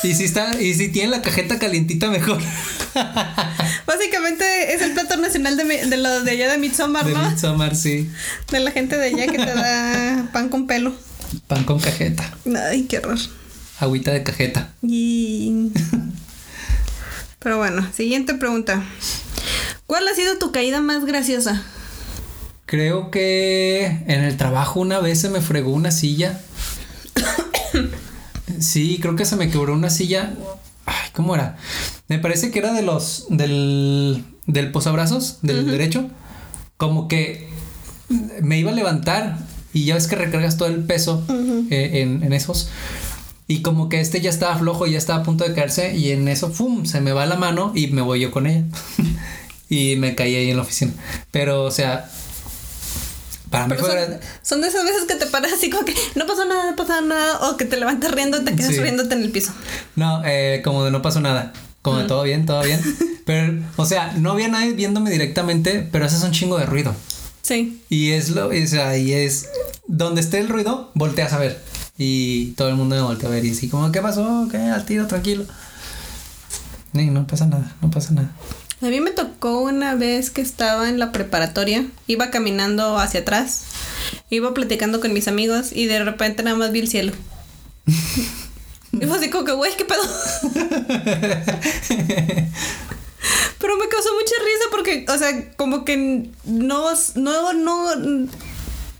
[0.04, 2.40] Y si está, y si tiene la cajeta calientita, mejor.
[3.86, 7.30] Básicamente es el plato nacional de, mi- de los de allá de Midsommar, De ¿no?
[7.30, 8.08] Midsommar, sí.
[8.50, 10.92] De la gente de allá que te da pan con pelo.
[11.46, 12.34] Pan con cajeta.
[12.70, 13.18] Ay, qué horror.
[13.80, 14.72] Agüita de cajeta.
[14.82, 15.70] Y...
[17.42, 18.82] Pero bueno, siguiente pregunta.
[19.86, 21.62] ¿Cuál ha sido tu caída más graciosa?
[22.66, 26.40] Creo que en el trabajo una vez se me fregó una silla.
[28.60, 30.34] Sí, creo que se me quebró una silla.
[30.86, 31.56] Ay, ¿cómo era?
[32.08, 36.08] Me parece que era de los del del posabrazos del derecho.
[36.76, 37.48] Como que
[38.40, 39.38] me iba a levantar
[39.72, 41.24] y ya ves que recargas todo el peso
[41.70, 42.68] eh, en, en esos.
[43.52, 46.26] Y como que este ya estaba flojo, ya estaba a punto de caerse y en
[46.26, 46.86] eso, ¡fum!
[46.86, 48.64] Se me va la mano y me voy yo con ella.
[49.68, 50.92] y me caí ahí en la oficina.
[51.30, 52.10] Pero, o sea,
[53.50, 53.74] para mí
[54.40, 56.98] son, de esas veces que te paras así como que no pasó nada, no pasó
[57.02, 58.80] nada, o que te levantas riendo y te quedas Sí.
[58.80, 59.52] riéndote en el piso.
[59.96, 61.52] No, eh, como de no pasó nada.
[61.82, 62.80] Como de todo bien, todo bien.
[63.26, 66.94] Pero, o sea, no había nadie viéndome directamente, pero haces un chingo de ruido.
[67.42, 67.82] Sí.
[67.90, 69.50] Y es lo, o sea, y es
[69.86, 71.60] donde esté el ruido, volteas a ver.
[71.98, 73.44] Y todo el mundo me voltea a ver.
[73.44, 74.48] Y así como, ¿qué pasó?
[74.50, 74.58] ¿Qué?
[74.58, 75.44] Al tiro, tranquilo.
[76.92, 78.30] Ni, no pasa nada, no pasa nada.
[78.82, 83.62] A mí me tocó una vez que estaba en la preparatoria, iba caminando hacia atrás,
[84.28, 87.12] iba platicando con mis amigos y de repente nada más vi el cielo.
[87.86, 90.02] y fue así como que, güey, ¿qué pedo?
[93.58, 97.94] Pero me causó mucha risa porque, o sea, como que no, no, no,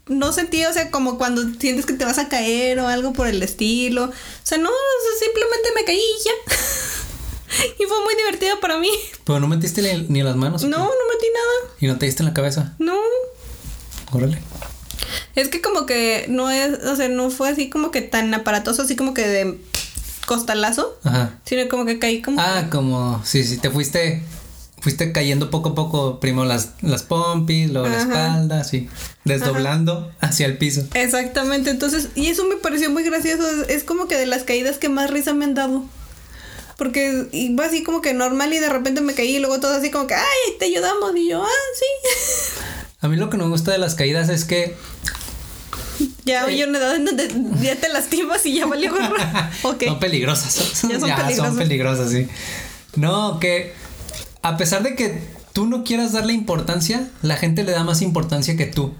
[0.09, 3.27] no sentí, o sea, como cuando sientes que te vas a caer o algo por
[3.27, 4.05] el estilo.
[4.05, 4.13] O
[4.43, 4.71] sea, no,
[5.19, 6.55] simplemente me caí y ya.
[7.79, 8.91] y fue muy divertido para mí.
[9.25, 10.65] Pero no metiste ni, ni las manos.
[10.65, 11.75] ¿o No, no metí nada.
[11.81, 12.75] Y no te diste en la cabeza.
[12.79, 12.99] No.
[14.13, 14.39] Órale.
[15.35, 18.83] Es que como que no es, o sea, no fue así como que tan aparatoso,
[18.83, 19.59] así como que de
[20.27, 21.39] costalazo, Ajá.
[21.45, 22.41] sino como que caí como...
[22.41, 24.23] Ah, como, sí, sí, te fuiste,
[24.83, 28.03] fuiste cayendo poco a poco, primero las, las pompis, luego la Ajá.
[28.03, 28.89] espalda, así,
[29.25, 30.83] desdoblando hacia el piso.
[30.95, 34.79] Exactamente, entonces, y eso me pareció muy gracioso, es, es como que de las caídas
[34.79, 35.85] que más risa me han dado.
[36.77, 39.93] Porque iba así como que normal y de repente me caí y luego todo así
[39.93, 41.15] como que, ay, te ayudamos.
[41.15, 42.11] Y yo, ah, sí.
[43.01, 44.75] A mí lo que no me gusta de las caídas es que
[46.25, 47.29] Ya hay una edad en donde
[47.61, 49.15] ya te lastimas y ya valió gorro.
[49.63, 49.85] Ok.
[49.85, 50.83] son peligrosas.
[50.89, 51.55] Ya son peligrosas.
[51.57, 52.27] peligrosas, sí.
[52.97, 53.75] No, que
[54.43, 55.19] a pesar de que
[55.53, 58.93] tú no quieras darle importancia, la gente le da más importancia que tú.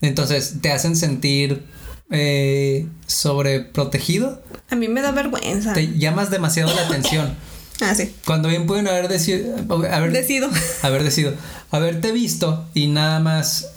[0.00, 1.64] Entonces te hacen sentir
[2.10, 5.72] eh, sobreprotegido, A mí me da vergüenza.
[5.74, 7.36] te llamas demasiado la atención.
[7.80, 8.12] Ah, sí.
[8.26, 9.54] Cuando bien pueden haber decidido.
[9.92, 10.50] Haber, Decido.
[10.82, 11.34] Haber decidido.
[11.70, 13.68] Haberte visto y nada más.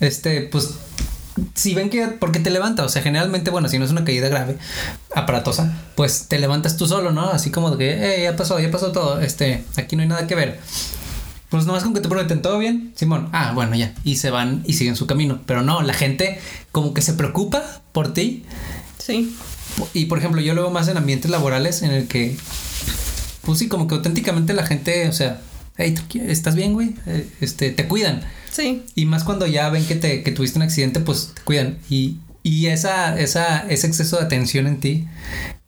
[0.00, 0.70] Este, pues.
[1.54, 2.06] Si ven que.
[2.08, 2.84] Porque te levanta.
[2.84, 4.56] O sea, generalmente, bueno, si no es una caída grave,
[5.14, 7.30] aparatosa, pues te levantas tú solo, ¿no?
[7.30, 9.20] Así como de que, eh, ya pasó, ya pasó todo.
[9.20, 10.60] Este, aquí no hay nada que ver.
[11.48, 13.28] Pues nomás con que te prometen todo bien, Simón.
[13.32, 13.94] Ah, bueno, ya.
[14.04, 15.40] Y se van y siguen su camino.
[15.46, 16.40] Pero no, la gente
[16.70, 18.44] como que se preocupa por ti
[18.98, 19.36] Sí.
[19.94, 22.36] y por ejemplo, yo lo veo más en ambientes laborales en el que,
[23.42, 25.40] pues sí, como que auténticamente la gente, o sea,
[25.76, 26.90] hey, ¿tú qué- ¿estás bien, güey?
[27.06, 28.22] Eh, Este, te cuidan.
[28.50, 28.82] Sí.
[28.94, 31.78] Y más cuando ya ven que, te, que tuviste un accidente, pues te cuidan.
[31.88, 35.06] Y, y esa, esa, ese exceso de atención en ti,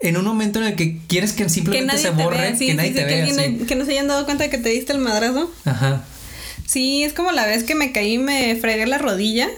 [0.01, 2.91] en un momento en el que quieres que Que simplemente se borre, sí, que nadie
[2.91, 3.27] sí, te que, vea.
[3.35, 3.59] sí.
[3.67, 5.51] que no se hayan dado cuenta de que te diste el madrazo.
[5.65, 6.05] Ajá.
[6.67, 9.49] Sí, es como la vez que me caí y me fregué la rodilla.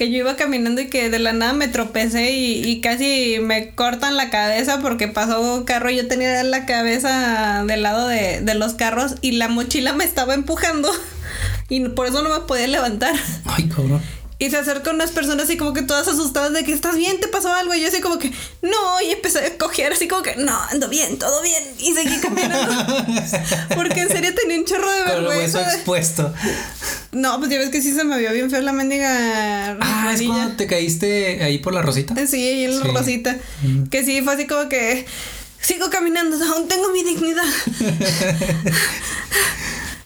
[0.00, 3.72] Que yo iba caminando y que de la nada me tropecé y, y casi me
[3.74, 5.90] cortan la cabeza porque pasó carro.
[5.90, 10.32] Yo tenía la cabeza del lado de, de los carros y la mochila me estaba
[10.32, 10.88] empujando.
[11.68, 13.14] Y por eso no me podía levantar.
[13.44, 14.00] Ay, cabrón.
[14.40, 17.28] Y se acercan unas personas así como que todas asustadas de que estás bien, te
[17.28, 17.74] pasó algo.
[17.74, 20.88] Y yo así como que no, y empecé a coger así como que no, ando
[20.88, 21.62] bien, todo bien.
[21.78, 22.72] Y seguí caminando.
[23.76, 25.74] Porque en serio tenía un chorro de Con el vergüenza.
[25.74, 26.32] expuesto.
[27.12, 30.22] No, pues ya ves que sí se me vio bien feo la mendiga Ah, es
[30.22, 32.14] cuando te caíste ahí por la rosita.
[32.26, 32.92] Sí, ahí en la Sí.
[32.92, 33.36] rosita.
[33.90, 35.04] Que sí, fue así como que
[35.60, 37.44] sigo caminando, aún tengo mi dignidad.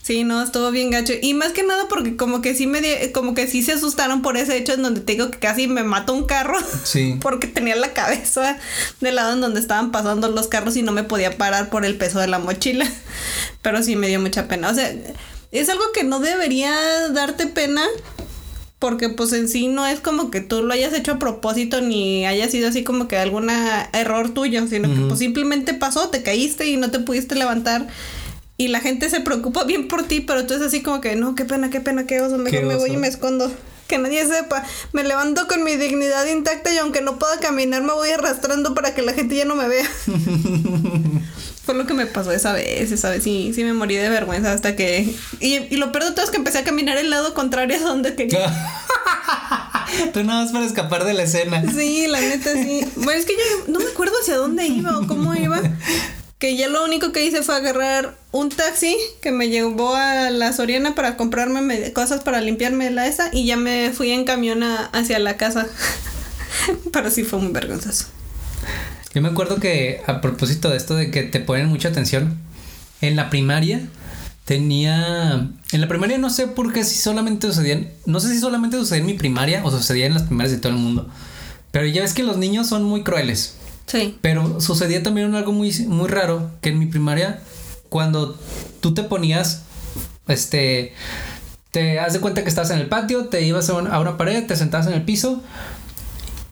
[0.04, 1.14] Sí, no, estuvo bien gacho.
[1.22, 4.20] Y más que nada porque como que sí me di- como que sí se asustaron
[4.20, 6.58] por ese hecho en donde te digo que casi me mató un carro.
[6.84, 7.16] Sí.
[7.22, 8.58] Porque tenía la cabeza
[9.00, 11.96] del lado en donde estaban pasando los carros y no me podía parar por el
[11.96, 12.86] peso de la mochila.
[13.62, 14.68] Pero sí me dio mucha pena.
[14.68, 14.94] O sea,
[15.52, 16.76] es algo que no debería
[17.08, 17.82] darte pena.
[18.78, 22.26] Porque pues en sí no es como que tú lo hayas hecho a propósito ni
[22.26, 23.48] haya sido así como que algún
[23.94, 27.86] error tuyo, sino que pues simplemente pasó, te caíste y no te pudiste levantar
[28.56, 31.34] y la gente se preocupa bien por ti, pero tú es así como que no,
[31.34, 32.94] qué pena, qué pena, qué oso, mejor Qué me voy oso.
[32.94, 33.52] y me escondo.
[33.88, 34.64] Que nadie sepa.
[34.92, 38.94] Me levanto con mi dignidad intacta y aunque no pueda caminar me voy arrastrando para
[38.94, 39.84] que la gente ya no me vea.
[41.64, 44.52] Fue lo que me pasó esa vez, esa vez sí, sí me morí de vergüenza
[44.52, 45.14] hasta que...
[45.40, 47.80] Y, y lo peor de todo es que empecé a caminar el lado contrario a
[47.80, 48.52] donde quería.
[50.12, 51.62] Tú nada más para escapar de la escena.
[51.72, 52.84] Sí, la neta sí.
[52.96, 55.60] Bueno, es que yo no me acuerdo hacia dónde iba o cómo iba.
[56.38, 60.52] Que ya lo único que hice fue agarrar un taxi que me llevó a la
[60.52, 64.62] Soriana para comprarme me- cosas para limpiarme la esa y ya me fui en camión
[64.62, 65.66] a- hacia la casa.
[66.92, 68.06] Pero sí fue muy vergonzoso.
[69.14, 72.36] Yo me acuerdo que a propósito de esto de que te ponen mucha atención,
[73.00, 73.80] en la primaria
[74.44, 75.48] tenía...
[75.72, 77.88] En la primaria no sé por qué si solamente sucedían...
[78.06, 80.72] No sé si solamente sucedía en mi primaria o sucedía en las primarias de todo
[80.72, 81.08] el mundo.
[81.70, 83.54] Pero ya ves que los niños son muy crueles.
[83.86, 84.18] Sí.
[84.20, 87.40] Pero sucedía también algo muy, muy raro, que en mi primaria,
[87.88, 88.38] cuando
[88.80, 89.62] tú te ponías,
[90.26, 90.94] este,
[91.70, 94.16] te das de cuenta que estabas en el patio, te ibas a una, a una
[94.16, 95.42] pared, te sentabas en el piso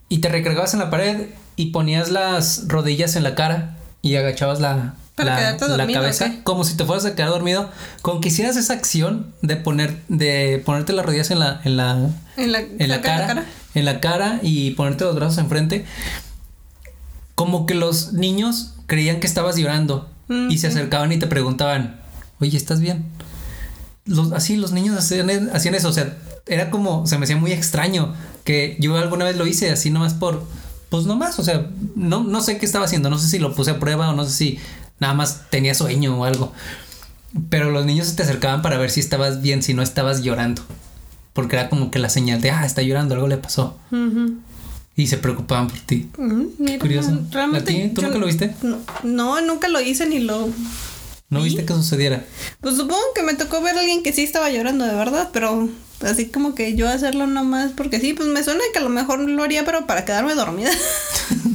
[0.09, 4.59] y te recargabas en la pared y ponías las rodillas en la cara y agachabas
[4.59, 6.43] la, la, quedarte la dormido, ¿o cabeza qué?
[6.43, 7.69] como si te fueras a quedar dormido,
[8.01, 12.09] con que hicieras esa acción de poner, de ponerte las rodillas en la, en la,
[12.37, 15.85] En la, en la saca cara, en la cara y ponerte los brazos enfrente.
[17.35, 20.09] Como que los niños creían que estabas llorando
[20.49, 21.99] y se acercaban y te preguntaban,
[22.39, 23.05] oye, ¿estás bien?
[24.05, 27.51] Los, así los niños hacían, hacían eso, o sea, era como, se me hacía muy
[27.51, 30.43] extraño que yo alguna vez lo hice así nomás por,
[30.89, 33.71] pues nomás, o sea, no, no sé qué estaba haciendo, no sé si lo puse
[33.71, 34.59] a prueba o no sé si
[34.99, 36.53] nada más tenía sueño o algo.
[37.49, 40.61] Pero los niños se te acercaban para ver si estabas bien, si no estabas llorando.
[41.33, 43.77] Porque era como que la señal de, ah, está llorando, algo le pasó.
[44.95, 46.09] Y se preocupaban por ti.
[46.17, 47.19] Mira, Curioso.
[47.31, 47.91] Realmente.
[47.95, 48.55] ¿Tú yo nunca lo viste?
[48.61, 50.49] No, no, nunca lo hice ni lo.
[51.29, 51.45] ¿No ¿Sí?
[51.45, 52.23] viste que sucediera?
[52.61, 55.67] Pues supongo que me tocó ver a alguien que sí estaba llorando de verdad, pero
[56.01, 59.19] así como que yo hacerlo nomás porque sí, pues me suena que a lo mejor
[59.19, 60.71] lo haría, pero para quedarme dormida.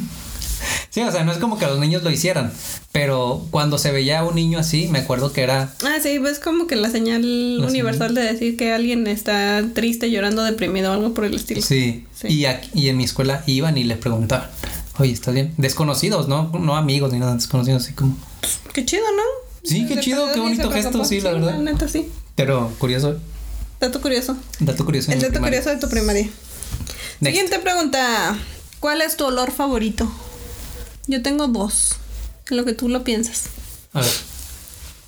[0.98, 2.52] Sí, o sea, no es como que los niños lo hicieran.
[2.90, 5.72] Pero cuando se veía a un niño así, me acuerdo que era.
[5.84, 10.10] ah, sí, pues como que la señal La universal de decir que alguien está triste,
[10.10, 11.62] llorando, deprimido o algo por el estilo.
[11.62, 12.04] Sí.
[12.20, 12.26] Sí.
[12.28, 14.48] Y, aquí- y en mi escuela iban y le preguntaban,
[14.98, 15.54] oye, ¿estás bien?
[15.56, 16.50] Desconocidos, ¿no?
[16.58, 18.16] No amigos ni nada, desconocidos, así como.
[18.72, 19.22] Qué chido, ¿no?
[19.62, 21.52] Sí, qué chido, qué ni bonito gesto, sí, la verdad.
[21.62, 22.08] La neta, sí.
[22.34, 23.16] Pero curioso,
[23.78, 24.36] Dato curioso.
[24.58, 25.12] dato curioso.
[25.12, 25.60] El dato primaria.
[25.60, 26.28] curioso de tu primaria.
[27.20, 27.36] Next.
[27.38, 28.36] Siguiente pregunta.
[28.80, 30.10] ¿Cuál es tu olor favorito?
[31.08, 31.96] Yo tengo dos.
[32.50, 33.46] En lo que tú lo piensas.
[33.94, 34.10] A ver.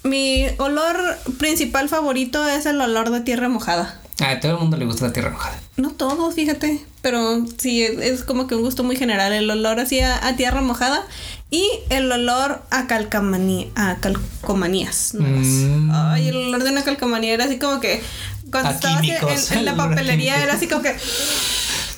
[0.03, 0.97] Mi olor
[1.39, 4.01] principal favorito es el olor de tierra mojada.
[4.19, 5.59] A todo el mundo le gusta la tierra mojada.
[5.77, 6.85] No todos, fíjate.
[7.03, 9.33] Pero sí, es, es como que un gusto muy general.
[9.33, 11.07] El olor así a, a tierra mojada.
[11.51, 15.47] Y el olor a calcamanía, a calcomanías nuevas.
[15.47, 15.91] Mm.
[15.93, 18.03] Ay, el olor de una calcomanía era así como que
[18.51, 20.97] cuando A estaba así químicos, en, en la papelería era así como que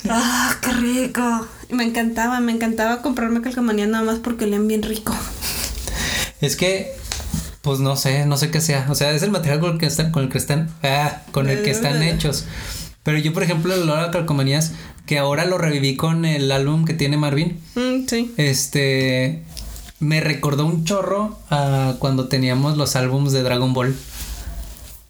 [0.09, 1.47] ¡Ah, qué rico!
[1.73, 5.13] Me encantaba, me encantaba comprarme calcomanías nada más porque olían bien rico.
[6.41, 6.93] Es que,
[7.61, 8.85] pues no sé, no sé qué sea.
[8.89, 11.49] O sea, es el material con el que están, con el que están, ah, con
[11.49, 12.45] el que están hechos.
[13.03, 14.71] Pero yo, por ejemplo, el olor a calcomanías,
[15.05, 18.33] que ahora lo reviví con el álbum que tiene Marvin, Mm, sí.
[18.37, 19.43] este,
[19.99, 23.95] me recordó un chorro a cuando teníamos los álbums de Dragon Ball.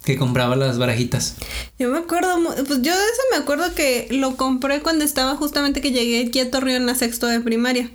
[0.04, 1.36] Que compraba las barajitas.
[1.80, 2.36] Yo me acuerdo,
[2.68, 6.40] pues yo de eso me acuerdo que lo compré cuando estaba justamente que llegué aquí
[6.40, 7.90] a Torreón a sexto de primaria.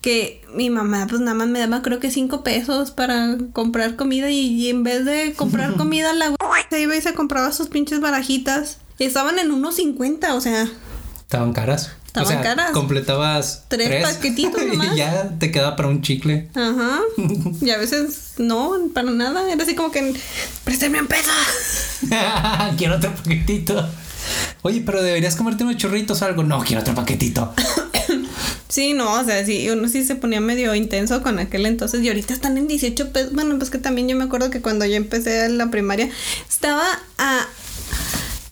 [0.00, 4.30] Que mi mamá pues nada más me daba creo que cinco pesos para comprar comida
[4.30, 6.34] y, y en vez de comprar comida la
[6.70, 8.78] se iba y se compraba sus pinches barajitas.
[8.98, 10.68] Y estaban en unos 50, o sea,
[11.20, 11.90] Estaban caras.
[12.16, 12.70] Estaban o sea, caras.
[12.72, 14.94] Completabas Tres paquetitos nomás.
[14.94, 16.48] y ya te quedaba para un chicle.
[16.54, 17.00] ajá.
[17.60, 19.50] Y a veces no, para nada.
[19.50, 20.14] Era así como que,
[20.64, 21.30] préstame un peso.
[22.78, 23.88] quiero otro paquetito.
[24.62, 26.42] Oye, pero deberías comerte unos churritos o algo.
[26.42, 27.52] No, quiero otro paquetito.
[28.68, 32.08] Sí, no, o sea, sí, uno sí se ponía medio intenso con aquel entonces y
[32.08, 33.32] ahorita están en 18 pesos.
[33.32, 36.10] Bueno, pues que también yo me acuerdo que cuando yo empecé la primaria
[36.48, 36.84] estaba
[37.16, 37.46] a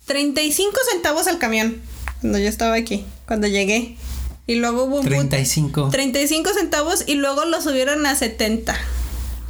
[0.06, 1.82] 35 centavos al camión
[2.24, 3.98] cuando yo estaba aquí, cuando llegué.
[4.46, 5.90] Y luego hubo un put- 35.
[5.90, 8.74] 35 centavos y luego lo subieron a 70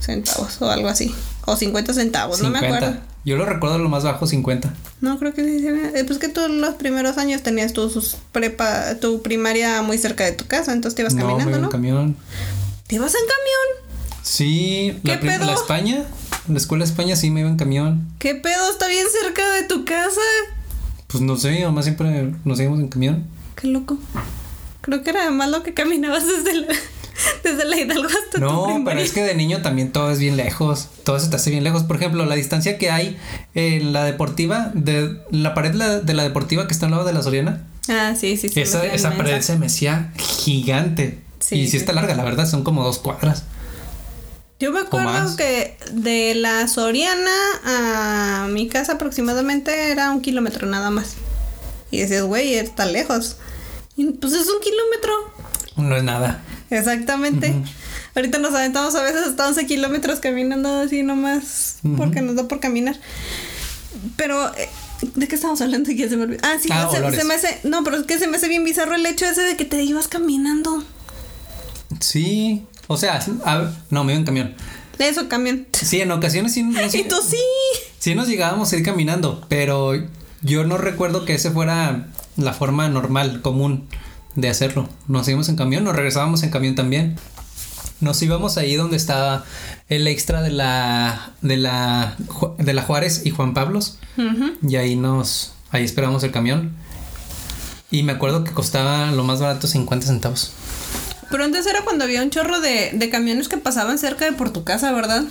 [0.01, 1.15] centavos o algo así.
[1.47, 2.97] O 50 centavos, no me acuerdo.
[3.25, 4.75] Yo lo recuerdo lo más bajo, 50.
[5.01, 5.65] No, creo que sí.
[5.69, 10.25] eh, Pues que tú los primeros años tenías tu, sus prepa, tu primaria muy cerca
[10.25, 11.69] de tu casa, entonces te ibas no, me caminando, iba en ¿no?
[11.71, 12.17] camión.
[12.89, 13.89] ¿Te ibas en camión?
[14.23, 15.45] Sí, ¿Qué la, pedo?
[15.47, 16.05] la España,
[16.49, 18.09] la escuela de España sí me iba en camión.
[18.19, 18.69] ¿Qué pedo?
[18.71, 20.21] Está bien cerca de tu casa.
[21.15, 23.25] Pues no sé, mi mamá siempre nos íbamos en camión.
[23.55, 23.97] Qué loco.
[24.81, 26.67] Creo que era más lo que caminabas desde la,
[27.45, 30.37] desde la Hidalgo hasta tu No, pero es que de niño también todo es bien
[30.37, 30.89] lejos.
[31.05, 31.85] Todo se te hace bien lejos.
[31.85, 33.17] Por ejemplo, la distancia que hay
[33.55, 37.05] en la deportiva, de la pared de la, de la deportiva que está al lado
[37.05, 37.63] de la Soriana.
[37.89, 38.61] Ah, sí, sí, sí.
[38.61, 41.21] esa esa pared se me hacía gigante.
[41.39, 41.71] Sí, y sí.
[41.71, 43.45] sí está larga, la verdad, son como dos cuadras.
[44.61, 47.31] Yo me acuerdo que de la Soriana
[47.65, 51.15] a mi casa aproximadamente era un kilómetro nada más.
[51.91, 53.37] Y decías, güey, está lejos.
[53.97, 55.13] Y pues es un kilómetro.
[55.77, 56.43] No es nada.
[56.71, 57.55] Exactamente.
[58.15, 62.61] Ahorita nos aventamos a veces hasta 11 kilómetros caminando así nomás porque nos da por
[62.61, 62.97] caminar.
[64.17, 64.69] Pero, eh,
[65.15, 65.91] ¿de qué estamos hablando?
[65.93, 66.41] Ya se me olvidó.
[66.45, 67.19] Ah, sí, Ah, se, olores.
[67.19, 67.61] se me hace.
[67.65, 69.83] No, pero es que se me hace bien bizarro el hecho ese de que te
[69.83, 70.85] ibas caminando.
[72.01, 72.65] Sí.
[72.87, 74.55] O sea, a no, me iba en camión.
[74.99, 75.67] Eso, camión.
[75.73, 77.37] Sí, en ocasiones sí, no, sí, Y tú sí.
[77.99, 79.93] sí nos llegábamos a ir caminando, pero
[80.43, 83.89] yo no recuerdo que ese fuera la forma normal, común
[84.35, 84.89] de hacerlo.
[85.09, 87.17] Nos íbamos en camión, nos regresábamos en camión también.
[88.01, 89.45] Nos íbamos ahí donde estaba
[89.89, 92.17] el extra de la de la
[92.59, 93.99] de la Juárez y Juan Pablos
[94.67, 96.73] y ahí nos ahí esperamos el camión.
[97.91, 100.53] Y me acuerdo que costaba lo más barato 50 centavos.
[101.31, 104.53] Pero antes era cuando había un chorro de, de camiones que pasaban cerca de por
[104.53, 105.25] tu casa, ¿verdad?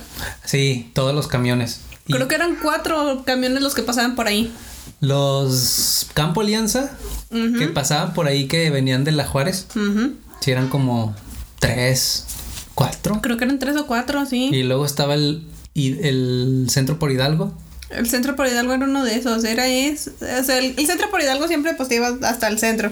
[0.44, 1.80] Sí, todos los camiones.
[2.06, 4.52] Y Creo que eran cuatro camiones los que pasaban por ahí.
[5.00, 6.90] los Campo Alianza
[7.30, 10.14] que pasaban por ahí que venían de la Juárez, Ujú.
[10.40, 11.14] sí eran como
[11.58, 12.26] tres,
[12.74, 13.20] cuatro.
[13.22, 14.50] Creo que eran tres o cuatro, sí.
[14.52, 17.52] Y luego estaba el, el centro por Hidalgo.
[17.90, 19.44] El centro por Hidalgo era uno de esos.
[19.44, 22.58] Era es, o sea, el, el centro por Hidalgo siempre pues te ibas hasta el
[22.58, 22.90] centro.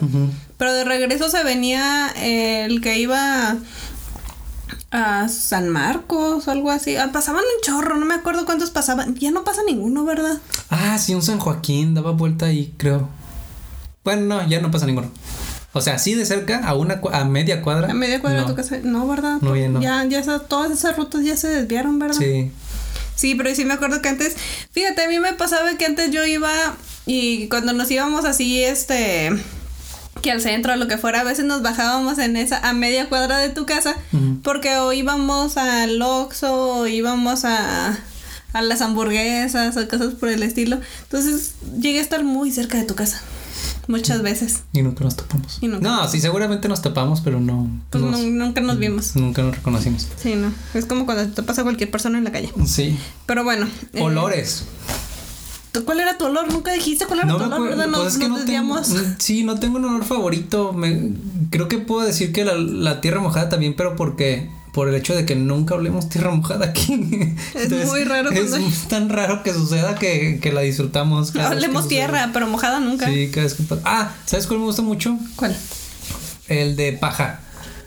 [0.62, 3.56] Pero de regreso se venía el que iba
[4.92, 6.94] a San Marcos o algo así.
[6.94, 9.16] Ah, Pasaban un chorro, no me acuerdo cuántos pasaban.
[9.16, 10.38] Ya no pasa ninguno, ¿verdad?
[10.70, 13.08] Ah, sí, un San Joaquín daba vuelta ahí, creo.
[14.04, 15.10] Bueno, no, ya no pasa ninguno.
[15.72, 17.90] O sea, sí de cerca, a una a media cuadra.
[17.90, 18.46] A media cuadra no.
[18.46, 18.76] de tu casa.
[18.84, 19.38] No, ¿verdad?
[19.40, 19.82] No, ya no.
[19.82, 22.14] Ya, ya esas- todas esas rutas ya se desviaron, ¿verdad?
[22.20, 22.52] Sí.
[23.16, 24.36] Sí, pero sí me acuerdo que antes,
[24.70, 26.52] fíjate, a mí me pasaba que antes yo iba
[27.04, 29.30] y cuando nos íbamos así, este,
[30.22, 33.08] que al centro o lo que fuera, a veces nos bajábamos en esa, a media
[33.08, 33.96] cuadra de tu casa,
[34.42, 37.98] porque o íbamos al Oxxo o íbamos a,
[38.52, 40.80] a las hamburguesas o cosas por el estilo.
[41.02, 43.20] Entonces llegué a estar muy cerca de tu casa,
[43.88, 44.62] muchas veces.
[44.72, 45.58] Y nunca nos topamos.
[45.60, 47.68] Y nunca No, sí, seguramente nos topamos, pero no.
[47.90, 49.16] Pues nos- nunca nos vimos.
[49.16, 50.06] Nunca nos reconocimos.
[50.22, 50.52] Sí, no.
[50.74, 52.52] Es como cuando te pasa a cualquier persona en la calle.
[52.66, 52.96] Sí.
[53.26, 53.66] Pero bueno.
[53.92, 54.64] eh, Olores.
[54.86, 54.92] ¿tú-
[55.84, 56.52] ¿Cuál era tu olor?
[56.52, 57.62] Nunca dijiste cuál era No tu olor.
[57.62, 57.86] ¿verdad?
[57.86, 58.94] Nos, pues es que nos no desviamos.
[59.18, 60.72] sí, no tengo un olor favorito.
[60.72, 61.12] Me,
[61.50, 65.14] creo que puedo decir que la, la tierra mojada también, pero porque por el hecho
[65.14, 67.34] de que nunca olemos tierra mojada aquí.
[67.54, 68.52] Es muy raro Es
[68.88, 71.30] tan raro que suceda que, que la disfrutamos.
[71.30, 73.06] cada Hablemos tierra, pero mojada nunca.
[73.06, 73.82] Sí, cada vez que pasa.
[73.84, 75.18] Ah, ¿sabes cuál me gusta mucho?
[75.36, 75.56] ¿Cuál?
[76.48, 77.40] El de paja.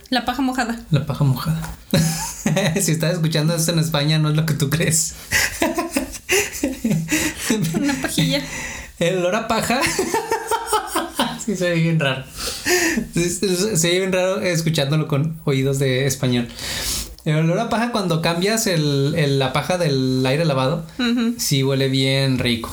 [0.09, 0.79] La paja mojada.
[0.91, 1.75] La paja mojada.
[2.81, 5.15] si estás escuchando esto en España, no es lo que tú crees.
[7.73, 8.41] Una pajilla.
[8.99, 9.81] El olor a paja.
[11.45, 12.23] sí, se ve bien raro.
[13.13, 16.47] Se, ve bien raro escuchándolo con oídos de español.
[17.25, 20.85] El olor a paja cuando cambias el, el- la paja del aire lavado,
[21.37, 22.71] sí huele bien rico.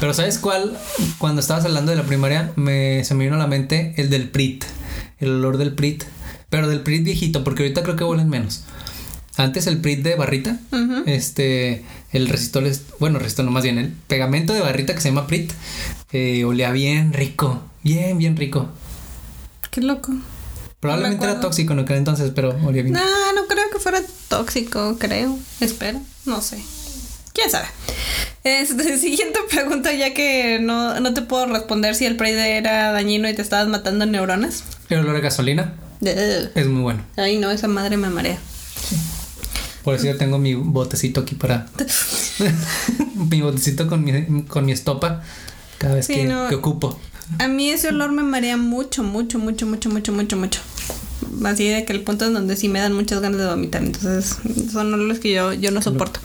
[0.00, 0.76] Pero ¿sabes cuál?
[1.18, 4.28] Cuando estabas hablando de la primaria, me, se me vino a la mente el del
[4.28, 4.64] Prit.
[5.18, 6.04] El olor del Prit.
[6.50, 8.64] Pero del Prit viejito, porque ahorita creo que huelen menos.
[9.38, 10.58] Antes el Prit de barrita,
[11.06, 11.84] este,
[12.16, 15.26] el resistol, es, bueno, resistol no más bien, el pegamento de barrita que se llama
[15.26, 15.52] Prit,
[16.12, 18.68] eh, olía bien rico, bien, bien rico.
[19.70, 20.12] Qué loco.
[20.80, 22.94] Probablemente era tóxico en aquel entonces, pero olía bien.
[22.94, 25.38] No, no creo que fuera tóxico, creo.
[25.60, 26.62] Espero, no sé.
[27.32, 27.66] ¿Quién sabe?
[28.44, 33.28] Este, siguiente pregunta, ya que no, no te puedo responder si el Pride era dañino
[33.28, 34.64] y te estabas matando neuronas.
[34.88, 36.50] El olor a gasolina Ugh.
[36.54, 37.02] es muy bueno.
[37.16, 38.38] Ay, no, esa madre me marea.
[39.86, 41.68] Por eso yo tengo mi botecito aquí para.
[43.30, 45.22] mi botecito con mi, con mi estopa
[45.78, 46.48] cada vez Sí, que, no.
[46.48, 46.98] que ocupo.
[47.38, 50.60] A mí ese olor me marea mucho, mucho, mucho, mucho, mucho, mucho, mucho.
[51.44, 53.84] Así de que el punto en donde sí me dan muchas ganas de vomitar.
[53.84, 54.34] Entonces,
[54.72, 56.18] son olores que yo, yo no soporto.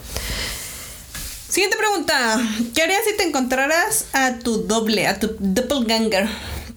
[1.47, 2.41] Siguiente pregunta.
[2.73, 6.27] ¿Qué harías si te encontraras a tu doble, a tu doppelganger?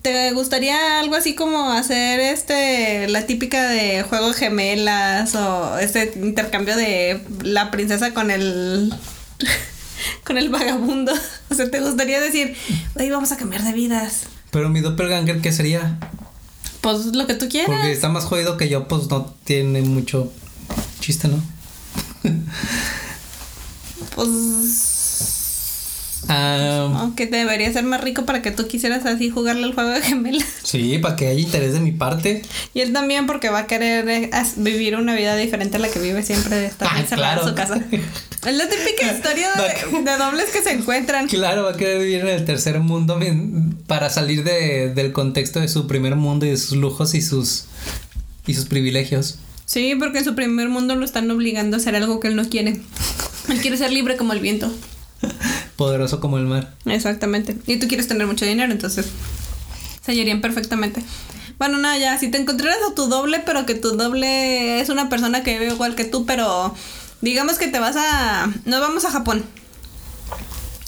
[0.05, 6.13] ¿Te gustaría algo así como hacer este la típica de juego de gemelas o este
[6.17, 8.93] intercambio de la princesa con el
[10.25, 11.11] con el vagabundo?
[11.49, 12.55] O sea, ¿te gustaría decir,
[12.97, 14.25] "Oye, vamos a cambiar de vidas"?
[14.51, 15.99] Pero mi doppelganger, ¿qué sería?
[16.83, 17.71] Pues lo que tú quieras.
[17.71, 20.31] Porque está más jodido que yo, pues no tiene mucho
[21.01, 21.43] chiste, ¿no?
[24.15, 24.94] Pues
[26.29, 30.01] Ah, aunque debería ser más rico para que tú quisieras así jugarle al juego de
[30.03, 30.47] gemelas.
[30.63, 32.43] sí, para que haya interés de mi parte.
[32.75, 35.99] Y él también porque va a querer eh, vivir una vida diferente a la que
[35.99, 37.75] vive siempre de estar Ah, encerrado en su claro.
[37.75, 37.87] casa.
[38.45, 41.29] Es la típica historia de, de dobles que se encuentran.
[41.29, 43.19] Claro, va a querer vivir en el tercer mundo
[43.87, 47.65] para salir de- del contexto de su primer mundo y de sus lujos y sus
[48.47, 49.39] y sus privilegios.
[49.65, 52.47] Sí, porque en su primer mundo lo están obligando a hacer algo que él no
[52.51, 52.79] quiere.
[53.49, 54.71] Él quiere ser libre como el viento.
[55.77, 56.75] Poderoso como el mar.
[56.87, 57.57] Exactamente.
[57.67, 59.07] Y tú quieres tener mucho dinero, entonces
[60.05, 61.03] se hallarían perfectamente.
[61.59, 65.09] Bueno, nada, ya, si te encontraras a tu doble, pero que tu doble es una
[65.09, 66.75] persona que vive igual que tú, pero
[67.21, 68.53] digamos que te vas a...
[68.65, 69.45] Nos vamos a Japón.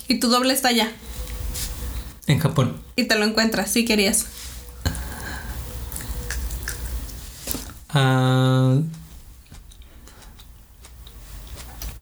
[0.09, 0.93] Y tu doble está allá.
[2.27, 2.77] En Japón.
[2.97, 4.27] Y te lo encuentras, si querías.
[7.89, 8.79] Ah,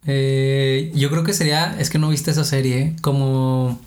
[0.07, 3.79] eh, yo creo que sería, es que no viste esa serie, como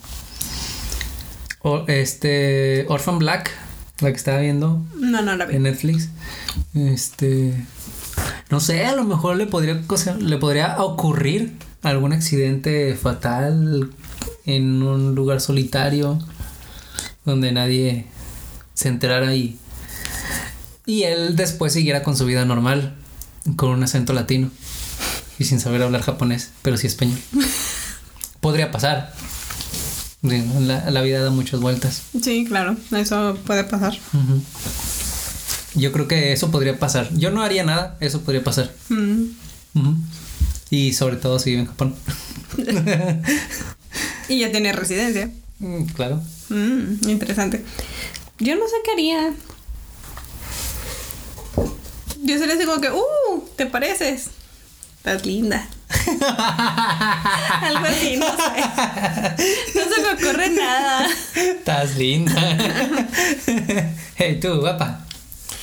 [1.62, 3.52] o- este Orphan Black,
[4.00, 5.56] la que estaba viendo No, no la vi.
[5.56, 6.10] en Netflix.
[6.76, 7.54] Este,
[8.50, 9.82] no sé, a lo mejor le podría
[10.20, 11.54] le podría ocurrir
[11.84, 13.92] algún accidente fatal
[14.46, 16.20] en un lugar solitario
[17.26, 18.06] donde nadie
[18.74, 19.58] se enterara y
[20.86, 22.96] y él después siguiera con su vida normal
[23.58, 24.50] con un acento latino
[25.40, 27.20] y sin saber hablar japonés, pero sí español.
[28.42, 29.14] Podría pasar.
[30.22, 32.04] La, la vida da muchas vueltas.
[32.22, 33.98] Sí, claro, eso puede pasar.
[35.76, 37.08] Yo creo que eso podría pasar.
[37.14, 38.74] Yo no haría nada, eso podría pasar.
[38.90, 39.26] Mm.
[40.72, 41.96] Y sobre todo si vive en Japón.
[44.30, 45.32] Y ya tiene residencia.
[45.60, 46.22] Mm, claro.
[46.50, 47.64] Mm, interesante.
[48.40, 49.34] Yo no sé qué haría.
[52.24, 53.44] Yo sería así como que, ¡uh!
[53.56, 54.32] ¿Te pareces?
[55.08, 55.66] Estás linda.
[57.62, 58.62] Algo así, no sé.
[59.74, 61.08] No se me ocurre nada.
[61.34, 62.36] Estás linda.
[64.18, 65.06] hey, tú, guapa.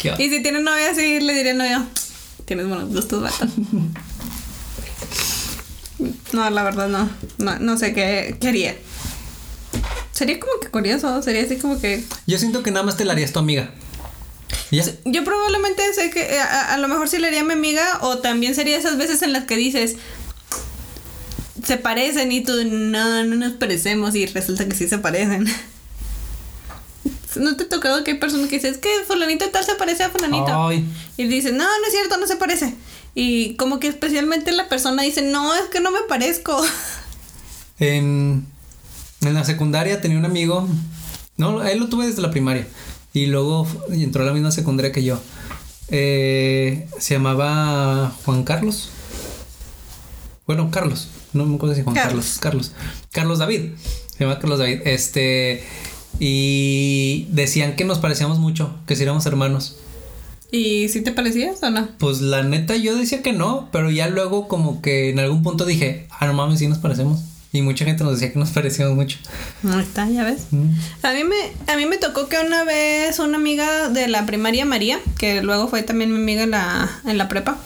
[0.01, 0.15] ¿Qué?
[0.17, 1.85] Y si tiene novia así, le diré novio.
[2.47, 3.47] Tienes buenos gustos, vato.
[6.33, 7.11] No, la verdad no.
[7.37, 8.77] No, no sé qué, qué haría.
[10.13, 11.21] Sería como que curioso.
[11.21, 12.03] Sería así como que.
[12.27, 13.75] Yo siento que nada más te la harías tu amiga.
[14.71, 14.85] ¿Y ya?
[15.05, 17.99] Yo probablemente sé que eh, a, a lo mejor sí le haría a mi amiga
[18.03, 19.97] o también sería esas veces en las que dices
[21.65, 25.47] se parecen y tú no, no nos parecemos y resulta que sí se parecen.
[27.37, 30.05] ¿No te ha tocado que hay personas que dicen es que fulanito tal se parece
[30.05, 30.69] a fulanito?
[30.69, 30.87] Ay.
[31.17, 32.75] Y dicen, no, no es cierto, no se parece.
[33.15, 36.65] Y como que especialmente la persona dice, no, es que no me parezco.
[37.81, 38.47] En,
[39.23, 40.69] en la secundaria tenía un amigo.
[41.37, 42.69] No, él lo tuve desde la primaria.
[43.15, 45.19] Y luego entró a la misma secundaria que yo.
[45.89, 48.91] Eh, se llamaba Juan Carlos.
[50.47, 51.09] Bueno, Carlos.
[51.33, 52.39] No me acuerdo si Juan Carlos.
[52.41, 52.73] Carlos.
[53.13, 53.71] Carlos David.
[54.11, 54.81] Se llama Carlos David.
[54.85, 55.65] Este.
[56.19, 59.77] Y decían que nos parecíamos mucho, que si éramos hermanos.
[60.51, 61.89] ¿Y si te parecías o no?
[61.99, 65.65] Pues la neta yo decía que no, pero ya luego como que en algún punto
[65.65, 67.21] dije, ah, no mames, sí nos parecemos.
[67.55, 69.17] Y mucha gente nos decía que nos parecíamos mucho.
[69.63, 70.49] No está, ya ves.
[70.51, 70.71] Mm.
[71.03, 74.65] A mí me, a mí me tocó que una vez una amiga de la primaria,
[74.65, 77.57] María, que luego fue también mi amiga en la, en la prepa,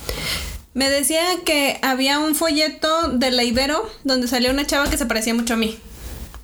[0.75, 5.07] me decía que había un folleto de la Ibero donde salía una chava que se
[5.07, 5.79] parecía mucho a mí.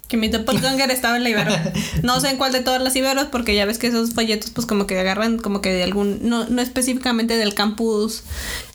[0.08, 1.52] Que mi doppelganger estaba en la Ibero.
[2.02, 4.66] No sé en cuál de todas las Iberos, porque ya ves que esos folletos, pues
[4.66, 6.20] como que agarran como que de algún.
[6.22, 8.22] No, no específicamente del campus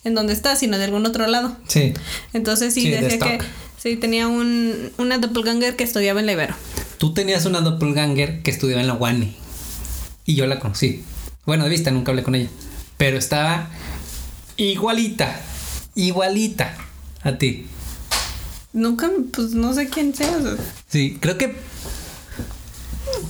[0.03, 1.57] en donde está, sino de algún otro lado.
[1.67, 1.95] Sí.
[2.33, 3.39] Entonces sí, Sí, de decía que.
[3.81, 6.53] Sí, tenía un, una doppelganger que estudiaba en la Ibero.
[6.97, 9.37] Tú tenías una doppelganger que estudiaba en la UANI.
[10.25, 11.03] Y yo la conocí.
[11.45, 12.49] Bueno, de vista, nunca hablé con ella.
[12.97, 13.69] Pero estaba
[14.57, 15.41] igualita.
[15.95, 16.75] Igualita
[17.23, 17.67] a ti.
[18.73, 20.37] Nunca, pues no sé quién sea.
[20.89, 21.55] Sí, creo que.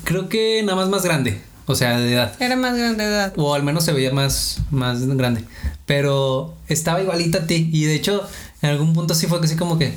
[0.04, 1.42] Creo que nada más más grande.
[1.68, 2.36] O sea, de edad.
[2.42, 3.34] Era más grande de edad.
[3.38, 5.44] O al menos se veía más, más grande.
[5.86, 7.70] Pero estaba igualita a ti.
[7.72, 8.28] Y de hecho,
[8.64, 9.94] en algún punto sí fue así como que.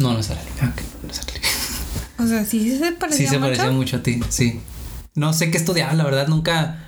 [0.00, 0.48] No, no es Arely.
[0.62, 1.40] Ah, ok, no es Arely.
[2.18, 3.46] O sea, sí se Sí, parecía se mucho.
[3.50, 4.60] parecía mucho a ti, sí.
[5.14, 6.84] No sé qué estudiaba, la verdad, nunca.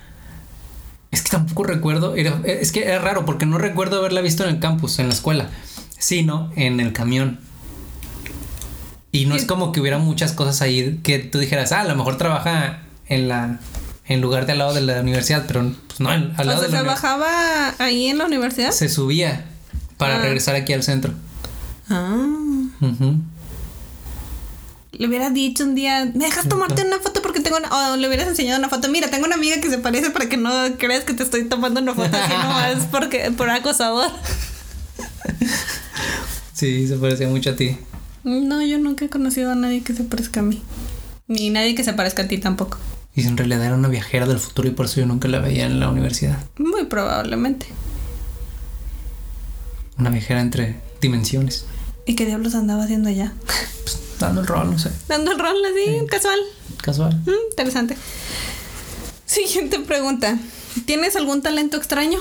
[1.11, 2.15] Es que tampoco recuerdo.
[2.17, 5.15] era- es que era raro porque no recuerdo haberla visto en el campus, en la
[5.15, 5.49] escuela,
[5.99, 7.39] sino en el camión.
[9.11, 9.47] Y no es Sí.
[9.47, 13.29] como que hubiera muchas cosas ahí que tú dijeras, ah, a lo mejor trabaja en
[13.29, 13.61] la.
[14.09, 16.61] En lugar de al lado de la universidad, pero pues no, al al O lado
[16.61, 16.83] sea, de la universidad.
[17.19, 18.71] trabajaba ahí en la universidad.
[18.73, 19.45] Se subía
[19.97, 20.23] para Ah.
[20.23, 21.13] regresar aquí al centro.
[21.89, 22.27] Ah.
[24.93, 27.23] Le hubieras dicho un día, ¿me dejas tomarte una foto?
[27.23, 27.93] Porque tengo una.
[27.93, 28.89] O le hubieras enseñado una foto.
[28.89, 31.81] Mira, tengo una amiga que se parece para que no creas que te estoy tomando
[31.81, 34.11] una foto así nomás porque, por acosador.
[36.53, 37.79] Sí, se parecía mucho a ti.
[38.25, 40.63] No, yo nunca he conocido a nadie que se parezca a mí.
[41.27, 42.79] Ni nadie que se parezca a ti tampoco.
[43.15, 45.67] Y en realidad era una viajera del futuro y por eso yo nunca la veía
[45.67, 46.39] en la universidad.
[46.59, 47.67] Muy probablemente.
[49.99, 51.67] Una viajera entre dimensiones.
[52.07, 53.33] ¿Y qué diablos andaba haciendo allá?
[54.21, 54.91] Dando el rol, no sé.
[55.09, 56.39] Dando el rol así, casual.
[56.83, 57.15] Casual.
[57.27, 57.97] Mm, interesante.
[59.27, 60.39] Siguiente pregunta.
[60.87, 62.19] ¿Tienes algún talento extraño?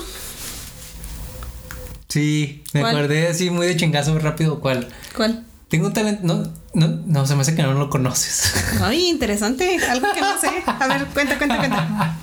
[2.08, 2.96] Sí, me ¿Cuál?
[2.96, 4.60] acordé así muy de chingazo rápido.
[4.60, 4.88] ¿Cuál?
[5.16, 5.44] ¿Cuál?
[5.68, 6.22] Tengo un talento.
[6.24, 8.52] No, no, no, se me hace que no lo conoces.
[8.82, 9.78] Ay, interesante.
[9.88, 10.48] Algo que no sé.
[10.66, 12.18] A ver, cuenta, cuenta, cuenta.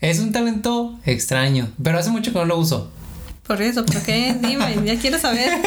[0.00, 2.90] es un talento extraño, pero hace mucho que no lo uso.
[3.46, 4.36] Por eso, ¿por qué?
[4.40, 5.60] Dime, ya quiero saber.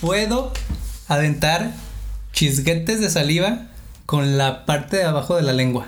[0.00, 0.52] Puedo
[1.08, 1.72] aventar
[2.32, 3.68] chisguetes de saliva
[4.06, 5.86] con la parte de abajo de la lengua.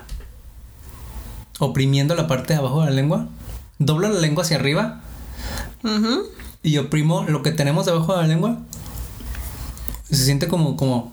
[1.58, 3.28] Oprimiendo la parte de abajo de la lengua.
[3.78, 5.00] Doblo la lengua hacia arriba
[6.62, 8.58] y oprimo lo que tenemos debajo de la lengua.
[10.08, 11.12] Se siente como, como,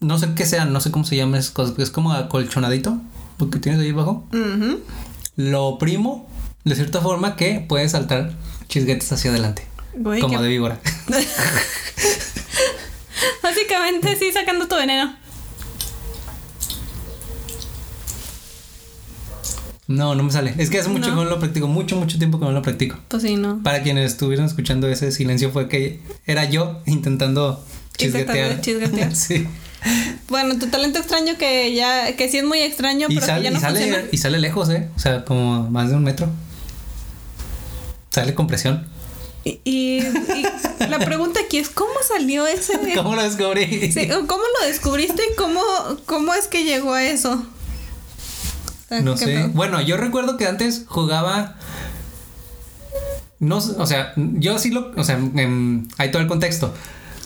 [0.00, 2.98] no sé qué sea, no sé cómo se llama esas cosas, es como acolchonadito,
[3.38, 4.24] lo que tienes ahí abajo.
[5.36, 6.28] Lo oprimo
[6.66, 8.32] de cierta forma que puede saltar
[8.68, 9.62] chisguetes hacia adelante,
[9.94, 10.78] Güey, como de víbora.
[13.42, 15.14] Básicamente, sí, sacando tu veneno.
[19.86, 20.52] No, no me sale.
[20.58, 21.14] Es que hace mucho No.
[21.16, 22.98] que no lo practico, mucho, mucho tiempo que no lo practico.
[23.06, 23.62] Pues sí, no.
[23.62, 27.64] Para quienes estuvieron escuchando ese silencio fue que era yo intentando
[27.96, 28.60] chisguetear.
[28.60, 29.14] Chisguetear.
[29.16, 29.46] sí.
[30.28, 33.50] Bueno, tu talento extraño que ya, que sí es muy extraño, Y, pero que ya
[33.52, 34.04] no y, sale, funciona.
[34.10, 34.88] y sale lejos, ¿eh?
[34.96, 36.28] O sea, como más de un metro.
[38.16, 38.86] Sale con presión.
[39.44, 42.72] Y, y- y la pregunta aquí es, ¿cómo salió ese?
[42.96, 43.92] ¿Cómo lo descubrí?
[43.92, 45.60] Sí, ¿Cómo lo descubriste y cómo,
[46.06, 47.44] cómo es que llegó a eso?
[49.02, 49.50] No ¿qué sé.
[49.52, 51.56] Bueno, yo recuerdo que antes jugaba.
[53.38, 54.92] No, o sea, yo sí lo.
[54.96, 56.72] O sea, em, hay todo el contexto.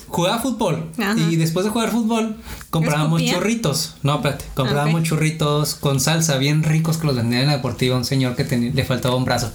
[0.07, 1.15] Jugaba fútbol Ajá.
[1.17, 2.35] y después de jugar fútbol
[2.69, 3.95] comprábamos churritos.
[4.03, 5.07] No, espérate, comprábamos Ok.
[5.07, 7.95] churritos con salsa bien ricos que los vendían en la deportiva.
[7.95, 9.53] Un señor que tenía- le faltaba un brazo.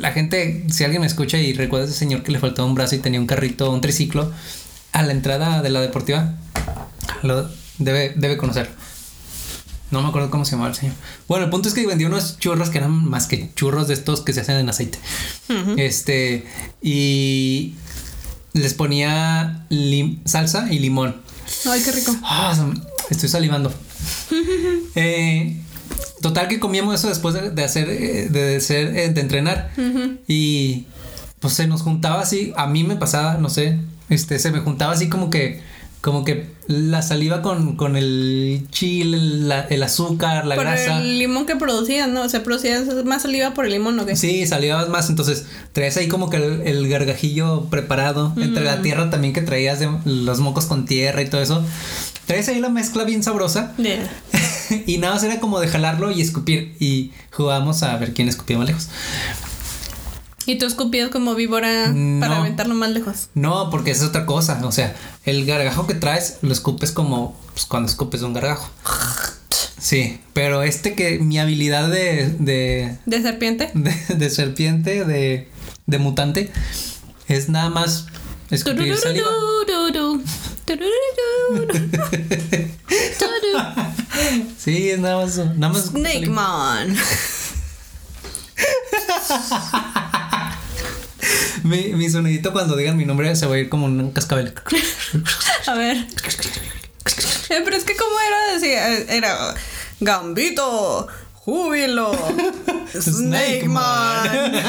[0.00, 2.74] La gente, si alguien me escucha y recuerda a ese señor que le faltaba un
[2.74, 4.32] brazo y tenía un carrito, un triciclo,
[4.92, 6.36] a la entrada de la deportiva,
[7.22, 8.70] lo debe, debe conocer.
[9.90, 10.94] No me acuerdo cómo se llamaba el señor.
[11.28, 14.22] Bueno, el punto es que vendía unos churros que eran más que churros de estos
[14.22, 14.98] que se hacen en aceite.
[15.76, 16.46] Este,
[16.80, 17.74] y
[18.54, 19.66] les ponía
[20.24, 21.16] salsa y limón.
[21.66, 22.16] Ay, qué rico.
[22.22, 22.72] Ah,
[23.10, 23.72] estoy salivando.
[24.96, 25.60] Eh,
[26.20, 29.70] total que comíamos eso después de, de hacer, eh, de, ser, eh, de entrenar.
[30.26, 30.86] Y
[31.40, 34.92] pues se nos juntaba así, a mí me pasaba, no sé, este, se me juntaba
[34.92, 35.60] así como que,
[36.00, 40.98] como que la saliva con, con el chile, el azúcar, la por grasa.
[40.98, 42.22] el limón que producían, ¿no?
[42.22, 44.16] O sea, producías más saliva por el limón, ¿o qué?
[44.16, 49.10] Sí, salivabas más, entonces traías ahí como que el, el gargajillo preparado, entre la tierra
[49.10, 51.64] también que traías de los mocos con tierra y todo eso.
[52.26, 54.08] Traes ahí la mezcla bien sabrosa Yeah.
[54.86, 58.58] y nada más era como de jalarlo y escupir y jugábamos a ver quién escupía
[58.58, 58.88] más lejos.
[60.46, 62.20] Y tú escupías como víbora No.
[62.20, 63.28] para aventarlo más lejos.
[63.34, 67.66] No, porque es otra cosa, o sea, el gargajo que traes lo escupes como pues,
[67.66, 68.70] cuando escupes un gargajo.
[69.78, 73.70] Sí, pero este que mi habilidad de, de, ¿De serpiente?
[73.74, 75.48] de, de serpiente, de,
[75.86, 76.50] de mutante,
[77.28, 78.06] es nada más
[78.50, 79.28] escupir saliva.
[84.58, 85.36] Sí, es nada más.
[85.36, 86.96] Nada más Snake Man.
[91.62, 94.54] Mi, mi sonidito cuando digan mi nombre se va a ir como un cascabel.
[95.66, 95.96] A ver.
[95.98, 96.06] Eh,
[97.64, 99.54] Pero es que como era, decía, eh, era
[100.00, 102.12] Gambito, Júbilo,
[102.94, 104.52] Snake Man.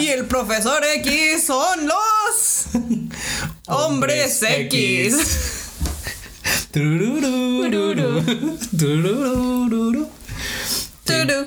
[0.00, 2.66] Y el profesor X son los
[3.68, 5.63] hombres X.
[6.74, 7.70] Turururu.
[8.76, 10.08] Turururu.
[11.04, 11.46] Turu.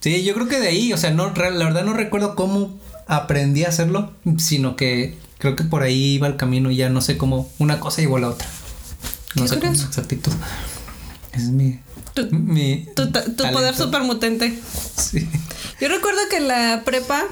[0.00, 3.64] Sí, yo creo que de ahí, o sea, no, la verdad no recuerdo cómo aprendí
[3.64, 7.18] a hacerlo, sino que creo que por ahí iba el camino y ya no sé
[7.18, 8.48] cómo una cosa llevó a la otra.
[9.34, 10.32] No Qué sé con exactitud.
[11.32, 11.80] Es mi.
[12.14, 14.58] Tu- mi Tu, tu poder supermutante.
[14.96, 15.28] Sí.
[15.80, 17.24] Yo recuerdo que en la prepa,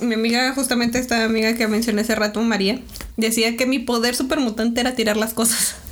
[0.00, 2.80] mi amiga, justamente esta amiga que mencioné hace rato, María,
[3.16, 5.74] decía que mi poder supermutante era tirar las cosas.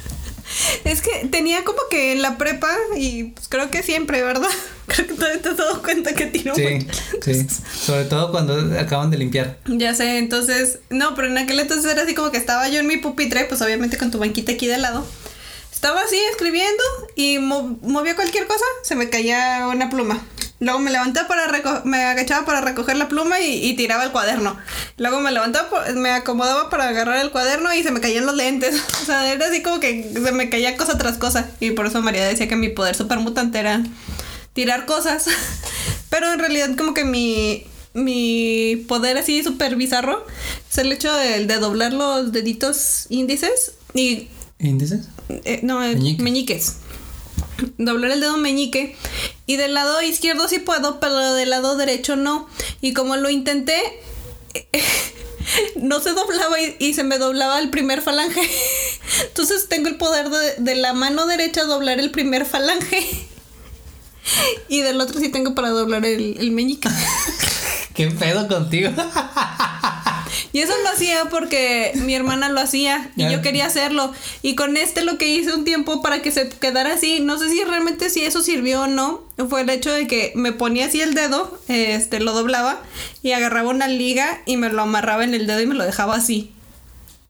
[0.85, 4.49] Es que tenía como que en la prepa, y pues creo que siempre, ¿verdad?
[4.87, 6.87] Creo que todavía te has dado cuenta que tiro Sí,
[7.23, 7.47] sí.
[7.81, 9.59] Sobre todo cuando acaban de limpiar.
[9.67, 12.87] Ya sé, entonces, no, pero en aquel entonces era así como que estaba yo en
[12.87, 15.05] mi pupitre, pues obviamente con tu banquita aquí de lado.
[15.73, 16.83] Estaba así escribiendo
[17.17, 20.23] y mo- movía cualquier cosa, se me caía una pluma.
[20.61, 24.13] Luego me levantaba para reco- me agachaba para recoger la pluma y, y tiraba el
[24.13, 24.57] cuaderno.
[24.97, 28.37] Luego me levantaba, por- me acomodaba para agarrar el cuaderno y se me caían los
[28.37, 28.75] lentes.
[29.03, 31.49] O sea, era así como que se me caía cosa tras cosa.
[31.61, 33.83] Y por eso María decía que mi poder supermutante era
[34.53, 35.27] tirar cosas.
[36.09, 40.25] Pero en realidad como que mi, mi poder así súper bizarro
[40.71, 44.29] es el hecho de, de doblar los deditos índices y...
[44.61, 45.09] ¿Índices?
[45.29, 46.23] eh, no, eh, Meñiques.
[46.23, 46.77] meñiques.
[47.79, 48.97] Doblar el dedo meñique.
[49.47, 52.49] Y del lado izquierdo sí puedo, pero del lado derecho no.
[52.81, 53.81] Y como lo intenté...
[55.77, 58.41] No se doblaba y, se me doblaba el primer falange.
[59.29, 63.07] Entonces tengo el poder de, de la mano derecha doblar el primer falange.
[64.69, 66.89] Y del otro sí tengo para doblar el, el meñique.
[67.95, 68.91] ¿Qué pedo contigo?
[70.55, 74.13] Y eso lo hacía porque mi hermana lo hacía y yo quería hacerlo.
[74.41, 77.51] Y con este lo que hice un tiempo para que se quedara así, no sé
[77.51, 81.01] si realmente si eso sirvió o no, fue el hecho de que me ponía así
[81.01, 82.81] el dedo, este, lo doblaba
[83.23, 86.15] y agarraba una liga y me lo amarraba en el dedo y me lo dejaba
[86.15, 86.53] así.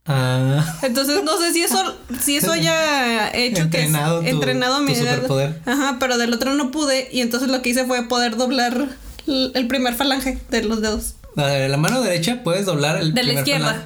[0.05, 0.77] Ah.
[0.83, 5.59] Entonces no sé si eso, si eso haya hecho Entrenado que tu- entrenado mi superpoder.
[5.65, 8.87] Ajá, pero del otro no pude y entonces lo que hice fue poder doblar
[9.25, 11.15] el primer falange de los dedos.
[11.37, 13.85] En la mano derecha puedes doblar el De la izquierda.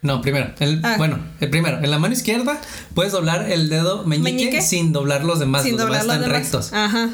[0.00, 0.50] No, primero.
[0.58, 0.96] El, Ah.
[0.98, 1.78] Bueno, el primero.
[1.82, 2.60] En la mano izquierda
[2.94, 4.62] puedes doblar el dedo meñique, Meñique.
[4.62, 5.62] sin doblar los demás.
[5.62, 6.42] sin los doblar demás los están demás.
[6.52, 6.72] rectos.
[6.72, 7.10] Ajá.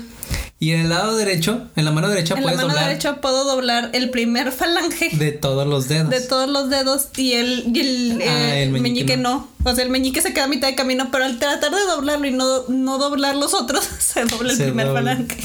[0.61, 3.21] Y en el lado derecho, en la mano derecha En la puedes mano doblar derecha
[3.21, 6.27] puedo doblar el primer falange de, de todos los dedos.
[6.29, 8.25] todos los dedos y el, y el, Ah,
[8.57, 9.49] eh, el meñique meñique no.
[9.65, 9.71] no.
[9.71, 12.27] O sea, el meñique se queda a mitad de camino, pero al tratar de doblarlo
[12.27, 15.01] y no, no doblar los otros, se dobla el Se primer dobla.
[15.03, 15.37] falange.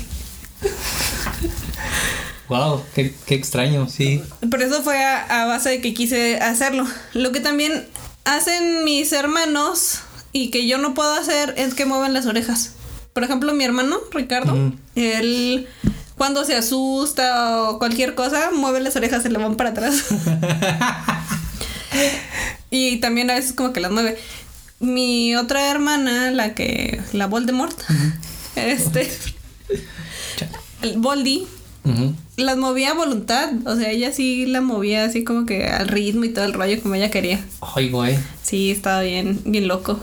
[2.49, 4.21] Wow, qué, qué extraño, sí.
[4.49, 6.85] Pero eso fue a, a base de que quise hacerlo.
[7.13, 7.85] Lo que también
[8.25, 12.73] hacen mis hermanos y que yo no puedo hacer es que muevan las orejas.
[13.13, 15.67] Por ejemplo, mi hermano, Ricardo, él
[16.17, 20.05] cuando se asusta o cualquier cosa, mueve las orejas, se le van para atrás.
[22.71, 24.17] y también a veces como que las mueve.
[24.79, 27.79] Mi otra hermana, la que, la Voldemort,
[28.55, 29.11] este,
[30.81, 30.97] el
[32.37, 33.51] Las movía a voluntad.
[33.65, 36.81] O sea, ella sí la movía así como que al ritmo y todo el rollo
[36.81, 37.43] como ella quería.
[37.61, 38.17] Ay, güey.
[38.41, 39.99] Sí, estaba bien, bien loco.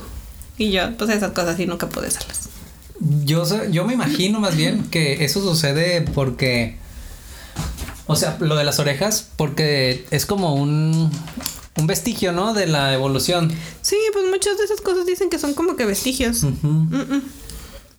[0.59, 2.51] Y yo, pues esas cosas sí nunca pude hacerlas.
[3.25, 6.77] Yo, yo me imagino más bien que eso sucede porque.
[8.07, 11.11] O sea, lo de las orejas, porque es como un,
[11.77, 12.53] un vestigio, ¿no?
[12.53, 13.51] De la evolución.
[13.83, 16.43] Sí, pues muchas de esas cosas dicen que son como que vestigios.
[16.43, 17.23] Mm, mm.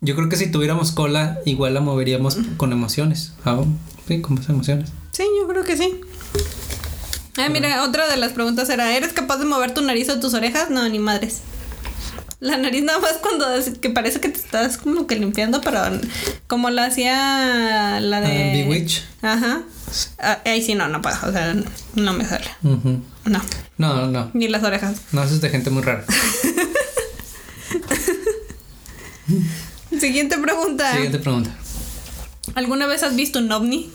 [0.03, 3.33] Yo creo que si tuviéramos cola, igual la moveríamos con emociones.
[3.45, 3.61] Ah,
[4.07, 4.89] sí, con más emociones.
[5.11, 6.01] Sí, yo creo que sí.
[7.37, 10.33] Ah, mira, otra de las preguntas era, ¿eres capaz de mover tu nariz o tus
[10.33, 10.71] orejas?
[10.71, 11.41] No, ni madres.
[12.39, 13.45] La nariz nada más cuando
[13.79, 15.79] que parece que te estás como que limpiando, pero
[16.47, 18.27] como la hacía la de...
[18.27, 19.03] Ah, Bewitch.
[19.21, 19.61] Ajá.
[20.17, 21.15] Ah, ahí sí no, no puedo.
[21.27, 21.55] O sea,
[21.93, 22.49] no me sale.
[22.63, 23.03] Ujú.
[23.25, 23.39] No.
[23.77, 24.31] No, no.
[24.33, 24.99] Ni las orejas.
[25.11, 26.03] No, eso es de gente muy rara.
[29.99, 30.91] Siguiente pregunta.
[30.93, 31.51] Siguiente pregunta.
[32.55, 33.91] ¿Alguna vez has visto un ovni?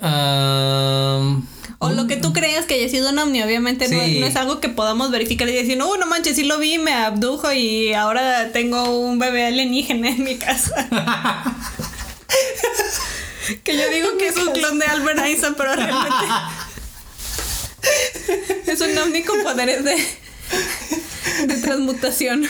[0.00, 1.46] Am,
[1.78, 4.68] O lo que tú creas que haya sido un ovni, obviamente no es algo que
[4.68, 8.98] podamos verificar y decir, no, no manches, sí lo vi, me abdujo y ahora tengo
[8.98, 10.88] un bebé alienígena en mi casa.
[13.64, 16.26] que yo digo que es un clon de Albert Einstein, pero realmente
[18.66, 19.96] Es un ovni con poderes de,
[21.46, 22.48] de transmutación.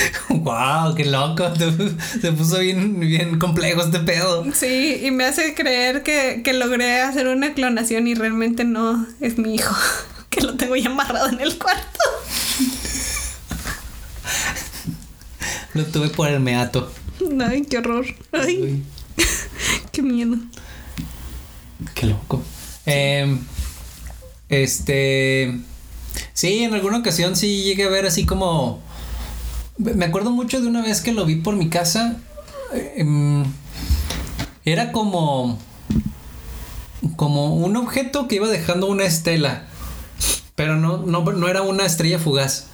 [0.28, 1.44] wow, qué loco.
[2.20, 4.44] Se puso bien, bien complejo este pedo.
[4.54, 9.38] Sí, y me hace creer que, que logré hacer una clonación y realmente no es
[9.38, 9.74] mi hijo.
[10.32, 12.00] Que lo tengo ya amarrado en el cuarto.
[15.74, 16.90] Lo tuve por el meato.
[17.46, 18.06] Ay, qué horror.
[18.32, 18.82] Ay, Uy,
[19.92, 20.36] qué miedo.
[21.94, 22.42] qué loco.
[22.86, 23.40] Em,
[24.48, 25.58] este.
[26.32, 28.82] Sí, en alguna ocasión sí llegué a ver así como.
[29.94, 32.16] Me acuerdo mucho de una vez que lo vi por mi casa.
[32.96, 33.44] em,
[34.64, 35.58] era como.
[37.16, 39.64] Como un objeto que iba dejando una estela.
[40.54, 42.66] Pero no, no, no era una estrella fugaz.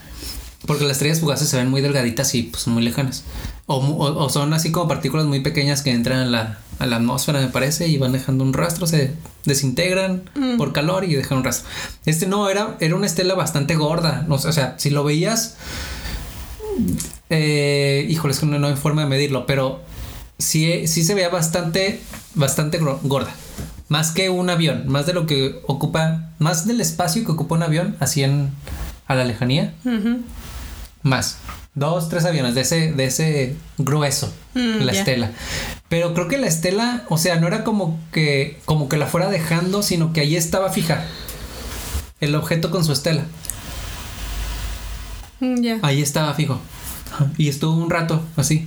[0.66, 3.24] Porque las estrellas fugaces se ven muy delgaditas y pues muy lejanas.
[3.66, 6.86] O, mu- o- o son así como partículas muy pequeñas que entran a la, a
[6.86, 9.12] la atmósfera, me parece, y van dejando un rastro, se
[9.44, 10.24] desintegran
[10.58, 11.68] por calor y dejan un rastro.
[12.04, 14.24] Este no, era, era una estela bastante gorda.
[14.28, 15.56] No, o sea, si lo veías.
[17.30, 19.82] Eh, híjole, es que no, no hay forma de medirlo, pero
[20.38, 22.00] sí, sí se veía bastante,
[22.34, 23.34] bastante gorda.
[23.88, 27.62] Más que un avión, más de lo que ocupa, más del espacio que ocupa un
[27.62, 28.50] avión, así en
[29.06, 29.74] a la lejanía.
[31.02, 31.38] Más.
[31.74, 35.30] Dos, tres aviones de ese, de ese grueso, Mm, la estela.
[35.88, 39.28] Pero creo que la estela, o sea, no era como que, como que la fuera
[39.28, 41.04] dejando, sino que ahí estaba fija.
[42.20, 43.24] El objeto con su estela.
[45.40, 45.78] Mm, Ya.
[45.82, 46.60] Ahí estaba fijo.
[47.36, 48.66] Y estuvo un rato así.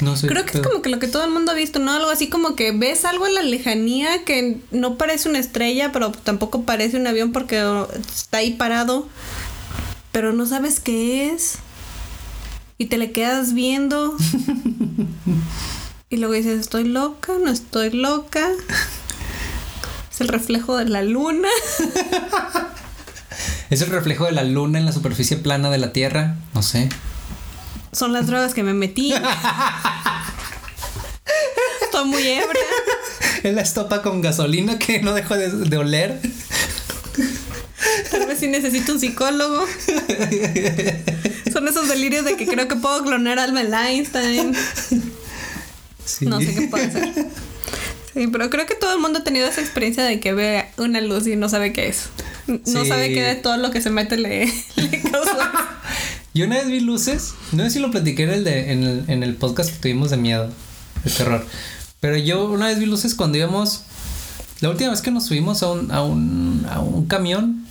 [0.00, 0.28] No sé.
[0.28, 1.92] Creo que es como que lo que todo el mundo ha visto, ¿no?
[1.92, 6.10] Algo así como que ves algo en la lejanía que no parece una estrella, pero
[6.10, 7.62] tampoco parece un avión porque
[8.10, 9.08] está ahí parado,
[10.12, 11.56] pero no sabes qué es.
[12.78, 14.16] Y te le quedas viendo.
[16.08, 18.48] y luego dices, estoy loca, no estoy loca.
[20.12, 21.48] Es el reflejo de la luna.
[23.70, 26.34] Es el reflejo de la luna en la superficie plana de la Tierra.
[26.54, 26.88] No sé.
[27.92, 29.14] Son las drogas que me metí.
[31.82, 32.62] Estoy muy ebria.
[33.44, 36.20] Es la estopa con gasolina que no dejo de, de oler.
[38.10, 39.64] Tal vez sí necesito un psicólogo.
[41.52, 44.54] Son esos delirios de que creo que puedo clonar a Albert Einstein.
[46.04, 46.26] Sí.
[46.26, 47.12] No sé qué puede hacer.
[48.14, 51.00] Sí, pero creo que todo el mundo ha tenido esa experiencia de que ve una
[51.00, 52.08] luz y no sabe qué es.
[52.66, 52.88] No Sí.
[52.88, 54.46] sabe qué de todo lo que se mete le,
[54.76, 55.50] le causa.
[56.34, 59.04] Yo una vez vi luces, no sé si lo platiqué en el, de, en el,
[59.08, 60.48] en el podcast que tuvimos de miedo,
[61.04, 61.44] de terror.
[62.00, 63.82] Pero yo una vez vi luces cuando íbamos,
[64.60, 67.66] la última vez que nos subimos a un, a un, a un camión,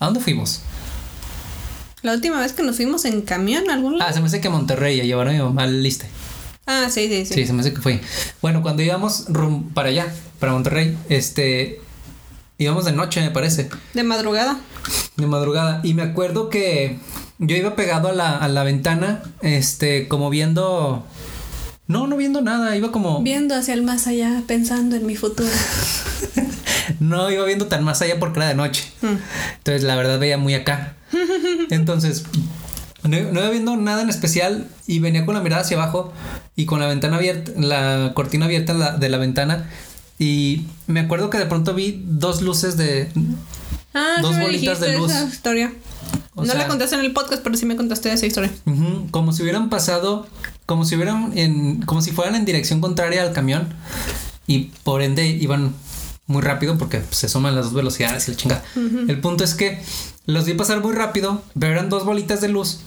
[0.00, 0.60] ¿a dónde fuimos?
[2.02, 4.48] La última vez que nos fuimos en camión a algún Ah, se me hace que
[4.48, 6.06] a Monterrey, a llevar a mi mamá al liste.
[6.66, 7.34] Ah, sí, sí, sí.
[7.34, 8.00] Sí, se me hace que fue.
[8.42, 11.80] Bueno, cuando íbamos rum- para allá, para Monterrey, este,
[12.60, 13.68] íbamos de noche, me parece.
[13.94, 14.60] De madrugada.
[15.16, 15.80] de madrugada.
[15.82, 16.98] Y me acuerdo que
[17.38, 21.04] yo iba pegado a la, a la ventana, este, como viendo.
[21.86, 23.22] No, no viendo nada, iba como.
[23.22, 25.50] Viendo hacia el más allá, pensando en mi futuro.
[26.98, 28.90] No iba viendo tan más allá porque era de noche.
[29.02, 29.16] Mm.
[29.58, 30.96] Entonces, la verdad, veía muy acá.
[31.70, 32.24] Entonces,
[33.04, 36.12] no, no iba viendo nada en especial y venía con la mirada hacia abajo
[36.56, 39.70] y con la ventana abierta, la cortina abierta de la ventana.
[40.20, 43.10] Y me acuerdo que de pronto vi dos luces de.
[43.94, 45.10] Ah, Dos sí bolitas de luz.
[45.10, 45.72] esa historia.
[46.36, 48.52] O no sea- la contaste en el podcast, pero sí me contaste esa historia.
[49.10, 50.26] Como si hubieran pasado,
[50.66, 53.68] como si hubieran en, como si fueran en dirección contraria al camión
[54.46, 55.74] y por ende iban
[56.26, 58.64] muy rápido porque se suman las dos velocidades y la chingada.
[59.08, 59.82] El punto es que
[60.26, 62.80] los vi pasar muy rápido, pero eran dos bolitas de luz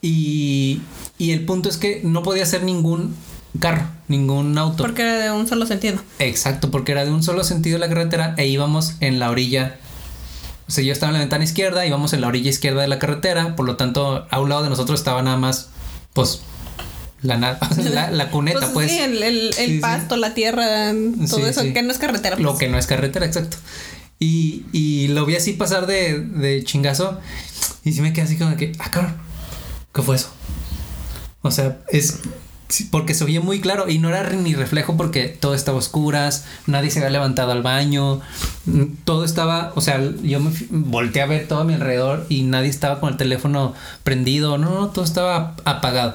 [0.00, 0.80] y,
[1.18, 3.14] y el punto es que no podía ser ningún
[3.60, 4.82] carro, ningún auto.
[4.82, 6.00] Porque era de un solo sentido.
[6.18, 9.76] Exacto, porque era de un solo sentido la carretera e íbamos en la orilla.
[10.68, 12.98] O sea, yo estaba en la ventana izquierda, íbamos en la orilla izquierda de la
[12.98, 15.68] carretera, por lo tanto, a un lado de nosotros estaba nada más,
[16.14, 16.40] pues,
[17.20, 17.36] la,
[17.92, 18.90] la, la cuneta, pues.
[18.90, 19.78] sí, el, el- el Sí, sí.
[19.80, 20.92] pasto, la tierra,
[21.28, 22.36] todo eso, que no es carretera.
[22.38, 22.60] Lo pues.
[22.60, 23.56] que no es carretera, exacto.
[24.18, 27.18] Y, y lo vi así pasar de, de chingazo
[27.84, 29.16] y sí me quedé así como que, ah, cabrón,
[29.92, 30.28] ¿qué fue eso?
[31.42, 32.20] O sea, es
[32.72, 35.80] sí, porque se oía muy claro y no era ni reflejo porque todo estaba a
[35.80, 38.20] oscuras, nadie se había levantado al baño,
[38.64, 42.42] mm, todo estaba, o sea, yo me volteé a ver todo a mi alrededor y
[42.42, 46.14] nadie estaba con el teléfono prendido, no, no, todo estaba apagado.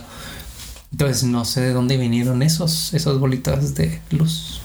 [0.92, 4.60] Entonces no sé de dónde vinieron esos, esas bolitas de luz.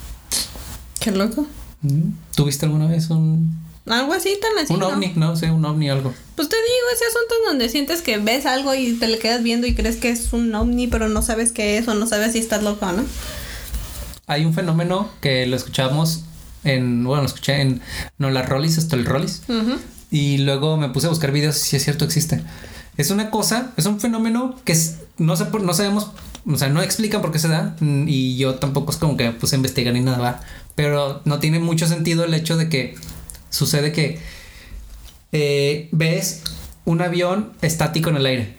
[0.99, 1.47] Qué loco.
[1.82, 2.12] Mm.
[2.34, 4.72] ¿Tuviste alguna vez un, Algo así tan así.
[4.72, 4.89] un ¿no?
[4.89, 5.12] ovni?
[5.16, 6.14] No sé, un ovni algo.
[6.37, 9.43] Pues te digo, ese asunto en donde sientes que ves algo y te le quedas
[9.43, 12.33] viendo y crees que es un ovni, pero no sabes qué es o no sabes
[12.33, 13.05] si estás loco, ¿no?
[14.26, 16.22] Hay un fenómeno que lo escuchamos
[16.64, 17.80] en, bueno, lo escuché en
[18.18, 19.43] No la Rollis, hasta el Rollis.
[20.11, 22.43] Y luego me puse a buscar videos si es cierto existe.
[22.97, 26.11] Es una cosa, es un fenómeno que es- no sé no sabemos,
[26.47, 29.24] o sea, no explican por qué se da mm, y yo tampoco es como que
[29.24, 30.41] me puse a investigar ni nada,
[30.74, 32.95] pero no tiene mucho sentido el hecho de que
[33.53, 34.18] sucede que
[35.32, 36.42] eh, ves
[36.84, 38.55] un avión estático en el aire.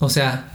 [0.00, 0.48] O sea,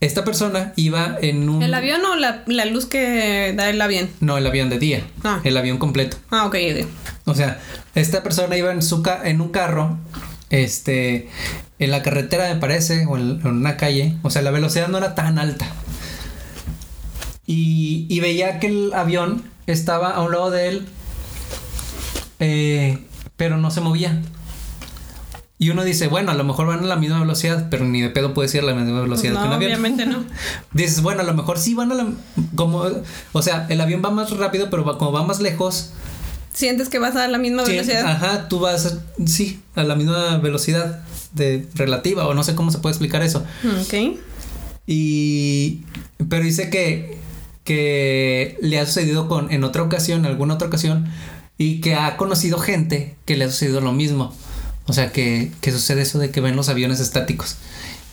[0.00, 4.08] esta persona iba en un ¿El avión o la, la luz que da el avión?
[4.20, 5.40] no, el avión de día, Ah.
[5.44, 6.16] el avión completo.
[6.30, 6.86] Ah, ok, ok.
[7.26, 7.60] O sea,
[7.94, 9.98] esta persona iba en su ca- en un carro,
[10.50, 11.28] este,
[11.78, 14.16] en la carretera me parece, o en, en una calle.
[14.22, 15.66] O sea, la velocidad no era tan alta.
[17.46, 20.86] Y, y veía que el avión estaba a un lado de él,
[22.40, 22.98] eh,
[23.36, 24.20] pero no se movía.
[25.58, 28.10] Y uno dice, bueno, a lo mejor van a la misma velocidad, pero ni de
[28.10, 29.70] pedo puede ser a la misma velocidad No, que un avión.
[29.72, 30.22] obviamente no.
[30.72, 32.06] Dices, bueno, a lo mejor sí van a la.
[32.54, 32.84] Como,
[33.32, 35.92] o sea, el avión va más rápido, pero va- como va más lejos,
[36.52, 38.06] ¿Sientes que vas a la misma Sí, velocidad?
[38.06, 42.78] Ajá, tú vas, sí, a la misma velocidad de relativa, o no sé cómo se
[42.78, 43.44] puede explicar eso.
[43.82, 44.18] Ok.
[44.86, 45.80] Y.
[46.28, 47.18] Pero dice que.
[47.64, 49.50] que le ha sucedido con.
[49.52, 51.06] en otra ocasión, en alguna otra ocasión.
[51.58, 54.34] Y que ha conocido gente que le ha sucedido lo mismo.
[54.86, 57.56] O sea que, que sucede eso de que ven los aviones estáticos.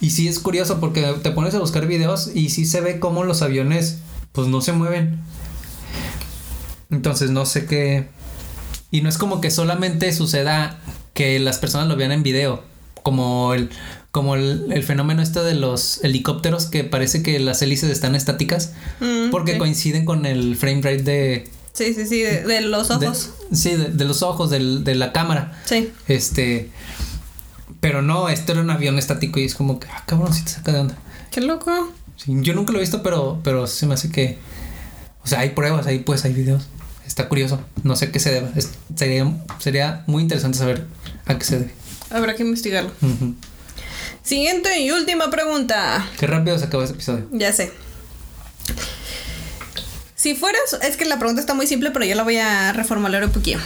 [0.02, 3.24] Y sí es curioso porque te pones a buscar videos y sí se ve cómo
[3.24, 4.00] los aviones
[4.32, 5.20] pues no se mueven.
[6.90, 8.08] Entonces no sé qué.
[8.92, 10.80] Y no es como que solamente suceda
[11.14, 12.64] que las personas lo vean en video.
[13.02, 13.70] Como el,
[14.12, 18.74] como el, el fenómeno este de los helicópteros que parece que las hélices están estáticas.
[19.00, 21.50] Mm, Porque coinciden con el frame rate de.
[21.74, 23.32] Sí, sí, sí, de, de los de- ojos.
[23.52, 24.60] sí, de, de los ojos, de
[24.96, 25.60] la cámara.
[25.66, 25.92] Sí.
[26.08, 26.70] Este.
[27.80, 30.52] Pero no, esto era un avión estático y es como que, ah, cabrón, si te
[30.52, 30.98] saca de onda.
[31.32, 31.92] Qué loco.
[32.16, 34.38] Sí, yo nunca lo he visto, pero, pero se me hace que.
[35.24, 36.68] O sea, hay pruebas, ahí pues hay videos.
[37.08, 37.60] Está curioso.
[37.84, 38.50] No sé qué se deba.
[38.56, 40.86] Es- sería, sería muy interesante saber
[41.26, 41.74] a qué se debe.
[42.12, 42.92] Habrá que investigarlo.
[44.22, 46.08] Siguiente y última pregunta.
[46.20, 47.28] Qué rápido se acabó este episodio.
[47.32, 47.72] Ya sé.
[50.24, 53.26] Si fueras, es que la pregunta está muy simple, pero yo la voy a reformular
[53.26, 53.60] un poquito.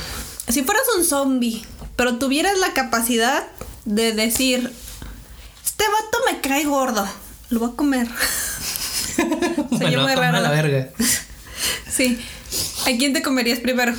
[0.48, 1.64] Si fueras un zombie,
[1.96, 3.46] pero tuvieras la capacidad
[3.86, 4.72] de decir,
[5.64, 7.08] este vato me cae gordo,
[7.52, 8.08] lo voy a comer.
[9.70, 10.42] Me Sería lo muy raro.
[10.42, 10.90] la verga.
[11.92, 12.20] Sí.
[12.88, 13.94] ¿A quién te comerías primero?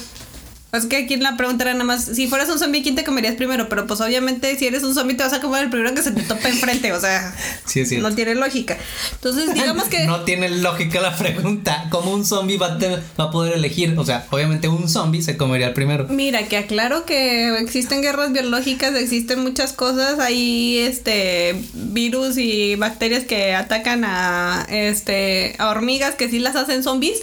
[0.70, 3.36] Es que aquí la pregunta era nada más, si fueras un zombie, ¿quién te comerías
[3.36, 3.70] primero?
[3.70, 6.10] Pero pues obviamente si eres un zombie te vas a comer el primero que se
[6.10, 8.76] te tope enfrente, o sea, Sí, es no tiene lógica.
[9.12, 9.98] Entonces, digamos que...
[10.06, 11.86] No tiene lógica la pregunta.
[11.90, 12.78] ¿Cómo un zombie va
[13.18, 13.94] va a poder elegir?
[13.98, 16.06] O sea, obviamente un zombie se comería el primero.
[16.08, 23.24] Mira, que aclaro que existen guerras biológicas, existen muchas cosas, hay este virus y bacterias
[23.24, 27.20] que atacan a este a hormigas que sí las hacen zombies.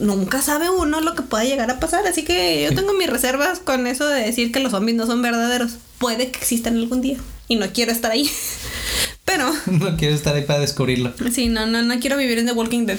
[0.00, 3.58] Nunca sabe uno lo que pueda llegar a pasar, así que yo tengo mis reservas
[3.58, 5.72] con eso de decir que los zombies no son verdaderos.
[5.98, 7.16] Puede que existan algún día
[7.48, 8.28] y no quiero estar ahí.
[9.24, 11.12] Pero No quiero estar ahí para descubrirlo.
[11.32, 12.98] Sí, no, no, no quiero vivir en The Walking Dead.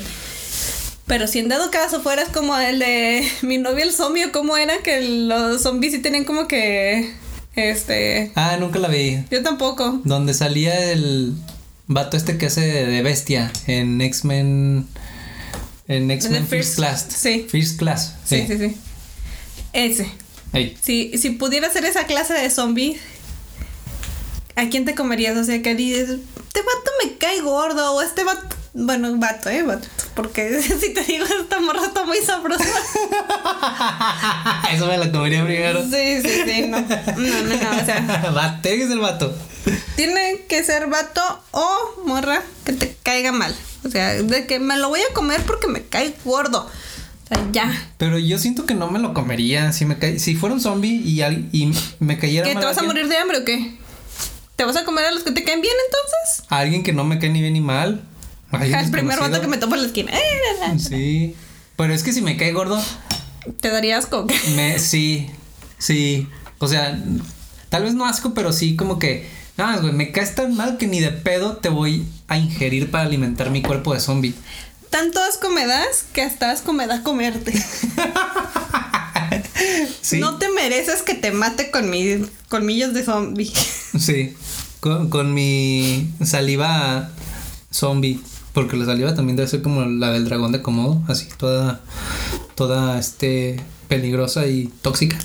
[1.08, 4.56] Pero si en dado caso fueras como el de mi novio el zombie, o ¿cómo
[4.58, 4.78] era?
[4.84, 7.12] Que los zombies sí tenían como que.
[7.56, 8.32] Este.
[8.36, 9.24] Ah, nunca la vi.
[9.32, 10.02] Yo tampoco.
[10.04, 11.34] Donde salía el
[11.88, 14.86] vato este que hace de bestia en X-Men.
[15.88, 17.08] En X-Men First- First, Class.
[17.10, 17.48] sí.
[17.50, 18.14] First Class.
[18.24, 18.78] Sí, sí, sí.
[19.74, 20.10] Ese.
[20.82, 23.00] Si, si pudiera ser esa clase de zombie,
[24.56, 25.38] ¿a quién te comerías?
[25.38, 28.56] O sea, que dices, este vato me cae gordo, o este vato.
[28.74, 29.64] Bueno, vato, ¿eh?
[29.64, 29.88] Vato.
[30.16, 32.64] Porque si te digo, esta morra está muy sabrosa.
[34.72, 35.84] Eso me la comería primero.
[35.84, 36.82] Sí, sí, sí, no.
[36.82, 37.82] No, no, no.
[37.82, 39.36] O sea, tiene que ser vato.
[39.96, 43.56] Tiene que ser vato o morra que te caiga mal.
[43.86, 46.70] O sea, de que me lo voy a comer porque me cae gordo.
[47.30, 47.90] Sea, ya.
[47.98, 49.72] Pero yo siento que no me lo comería.
[49.72, 53.08] Si me si fuera un zombie y, me cayera ¿Qué, mal te vas a morir
[53.08, 53.78] de hambre o qué?
[54.56, 56.10] ¿Te vas a comer a los que te caen bien entonces?
[56.50, 58.04] a alguien que no me cae ni bien ni mal.
[58.52, 60.12] Al primer vato que me topa en la esquina.
[60.12, 60.80] Eh.
[60.80, 61.36] Sí.
[61.76, 62.82] Pero es que si me cae gordo,
[63.62, 64.28] Te daría asco.
[64.56, 65.30] me sí,
[65.78, 66.28] sí.
[66.58, 67.00] O sea,
[67.70, 70.88] tal vez no asco, pero sí como que, ah, güey, me caes tan mal que
[70.88, 74.34] ni de pedo te voy a ingerir para alimentar mi cuerpo de zombie.
[74.90, 77.54] Tanto asco me das que hasta asco me da comerte.
[80.02, 80.20] Sí.
[80.20, 83.52] No te mereces que te mate con mis colmillos de zombie.
[84.00, 84.34] Sí.
[84.80, 87.12] Con, con mi saliva
[87.72, 88.20] zombie.
[88.54, 91.82] Porque la saliva también debe ser como la del dragón de Komodo, así, toda,
[92.56, 95.18] toda, este, peligrosa y tóxica.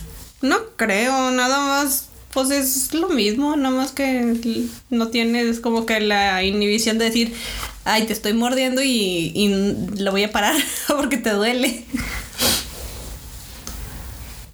[0.43, 2.09] No creo, nada más.
[2.33, 4.61] Pues es lo mismo, nada más que
[4.91, 7.33] no tienes como que la inhibición de decir,
[7.85, 10.57] ay, te estoy mordiendo y, y lo voy a parar
[10.89, 11.85] porque te duele.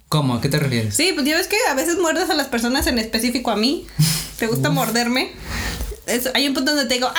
[0.09, 0.35] ¿Cómo?
[0.35, 0.95] ¿A qué te refieres?
[0.95, 3.87] Sí, pues ya ves que a veces muerdes a las personas en específico a mí.
[4.37, 5.31] ¿Te gusta morderme?
[6.05, 7.13] Es- hay un punto donde te digo, ah,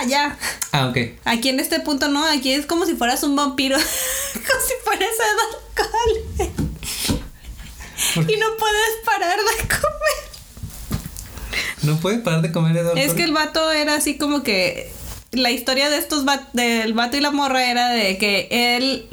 [0.00, 0.38] ah, ya.
[0.72, 0.98] Ah, ok.
[1.24, 3.78] Aquí en este punto no, aquí es como si fueras un vampiro.
[3.78, 5.08] como si fueras
[5.76, 6.52] alcohol.
[8.28, 10.24] y no puedes parar de comer.
[11.82, 13.00] No puedes parar de comer Eduardo.
[13.00, 14.92] Es que el vato era así como que.
[15.34, 19.06] La historia de estos va- del vato y la morra era de que él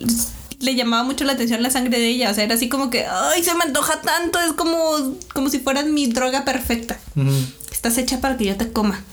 [0.59, 2.30] le llamaba mucho la atención la sangre de ella.
[2.32, 4.39] O sea, era así como que, ay, se me antoja tanto.
[4.39, 6.99] Es como, como si fueras mi droga perfecta.
[7.72, 9.03] Estás hecha para que yo te coma.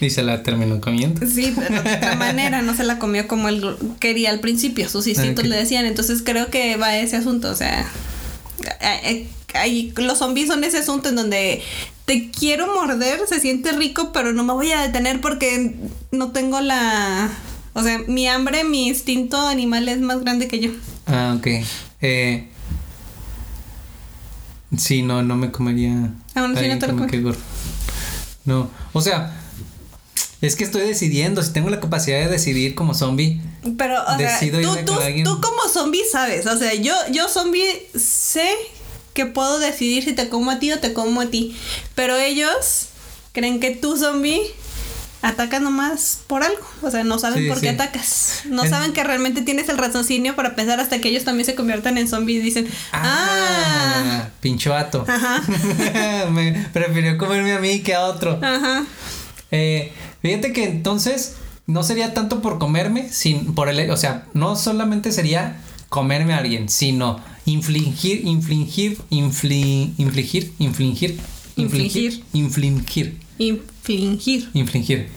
[0.00, 1.24] Y se la terminó comiendo.
[1.26, 4.88] Sí, pero de otra manera no se la comió como él quería al principio.
[4.88, 5.86] Sus instintos le decían.
[5.86, 7.48] Entonces creo que va ese asunto.
[7.50, 7.86] O sea,
[8.80, 11.62] eh, eh, hay- los zombies son ese asunto en donde
[12.04, 15.76] te quiero morder, se siente rico, pero no me voy a detener porque
[16.10, 17.30] no tengo la.
[17.74, 20.70] O sea, mi hambre, mi instinto animal es más grande que yo.
[21.06, 21.46] Ah, ok.
[22.00, 22.48] Eh,
[24.76, 26.12] sí, no, no me comería.
[26.34, 27.34] Aún así no te lo que.
[28.44, 29.38] No, o sea,
[30.40, 31.42] es que estoy decidiendo.
[31.42, 33.40] Si tengo la capacidad de decidir como zombie,
[33.78, 34.94] Pero, o sea, Decido tú, tú,
[35.24, 36.46] tú como zombie sabes.
[36.46, 38.48] O sea, yo, yo zombie sé
[39.14, 41.56] que puedo decidir si te como a ti o te como a ti.
[41.94, 42.86] Pero ellos
[43.32, 44.40] creen que tú zombie
[45.22, 46.66] atacas nomás por algo.
[46.82, 47.74] O sea, no saben Sí, por qué sí.
[47.74, 48.40] atacas.
[48.46, 51.54] No En- saben que realmente tienes el raciocinio para pensar hasta que ellos también se
[51.54, 53.02] conviertan en zombies y dicen, ah,
[54.24, 55.04] ah, pinche vato.
[55.08, 55.42] Ajá.
[56.30, 58.38] me prefirió comerme a mí que a otro.
[58.42, 58.84] ajá.
[59.50, 59.92] Eh,
[60.22, 61.34] fíjate que entonces
[61.66, 65.56] no sería tanto por comerme, sin, por el, o sea, no solamente sería
[65.92, 71.20] comerme a alguien, sino infligir, infligir, infli- infligir, infligir,
[71.56, 74.48] infligir, infligir, Infligir.
[74.54, 75.08] infligir.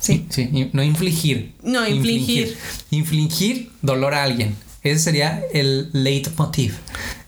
[0.00, 0.24] Sí.
[0.30, 1.52] Sí, no infligir.
[1.62, 2.56] No, infligir.
[2.90, 4.56] Infligir dolor a alguien.
[4.82, 6.74] Ese sería el leitmotiv.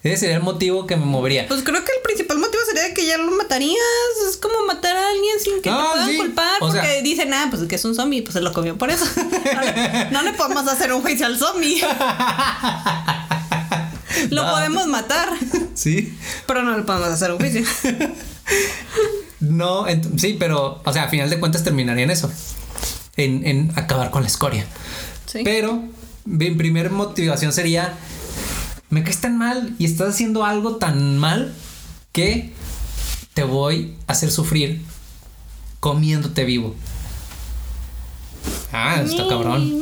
[0.02, 1.46] Ese sería el motivo que me movería.
[1.48, 3.76] Pues creo que el principal motivo sería que ya lo matarías.
[4.30, 6.16] Es como matar a alguien sin que No, te puedan sí.
[6.16, 6.56] culpar.
[6.62, 8.90] O porque sea- dicen, ah, pues que es un zombie, pues se lo comió por
[8.90, 9.04] eso.
[9.54, 11.82] No le, no le podemos hacer un juicio al zombie.
[14.30, 14.52] Lo No.
[14.52, 15.30] podemos matar,
[15.74, 16.16] Sí.
[16.46, 17.62] pero no le podemos hacer un juicio.
[19.40, 19.86] No,
[20.16, 22.30] sí, pero, o sea, a final de cuentas terminaría en eso.
[23.16, 24.64] En, en acabar con la escoria.
[25.26, 25.40] Sí.
[25.44, 25.82] Pero
[26.24, 27.94] mi primer motivación sería,
[28.90, 31.52] me caes tan mal y estás haciendo algo tan mal
[32.12, 32.52] que
[33.34, 34.82] te voy a hacer sufrir
[35.80, 36.74] comiéndote vivo.
[38.72, 39.72] Ah, está cabrón.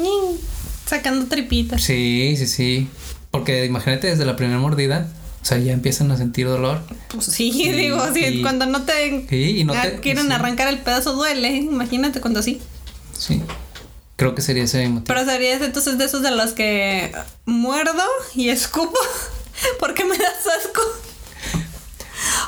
[0.87, 1.83] Sacando tripitas.
[1.83, 2.89] Sí, sí, sí.
[3.31, 5.09] Porque imagínate desde la primera mordida,
[5.41, 6.83] o sea, ya empiezan a sentir dolor.
[7.13, 10.33] Pues sí, digo, sí, y- cuando no te, Sí, y no te- quieren sí.
[10.33, 11.57] arrancar el pedazo duele.
[11.59, 12.61] Imagínate cuando sí.
[13.17, 13.41] Sí.
[14.21, 15.07] Creo que sería ese motivo.
[15.07, 17.11] Pero serías entonces de esos de los que
[17.47, 18.03] muerdo
[18.35, 18.99] y escupo
[19.81, 20.83] porque me das asco.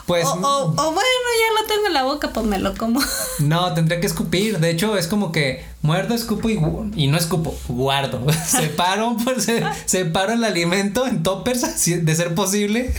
[0.06, 3.00] Pues o, o- o bueno, ya lo tengo en la boca, pues me lo como.
[3.38, 4.58] no, tendría que escupir.
[4.58, 6.60] De hecho, es como que muerdo, escupo y,
[6.94, 8.20] y no escupo, guardo.
[8.46, 12.92] separo, pues, se- separo el alimento en toppers, de ser posible,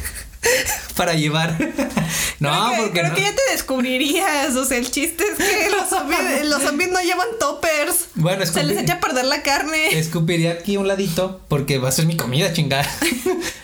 [0.95, 1.57] para llevar.
[2.39, 3.15] no, creo que, porque creo no.
[3.15, 4.55] que ya te descubrirías.
[4.55, 8.07] O sea, el chiste es que los zombies, los zombies no llevan toppers.
[8.15, 9.97] Bueno, Se les echa a perder la carne.
[9.97, 12.89] escupiría aquí un ladito porque va a ser mi comida, chingada.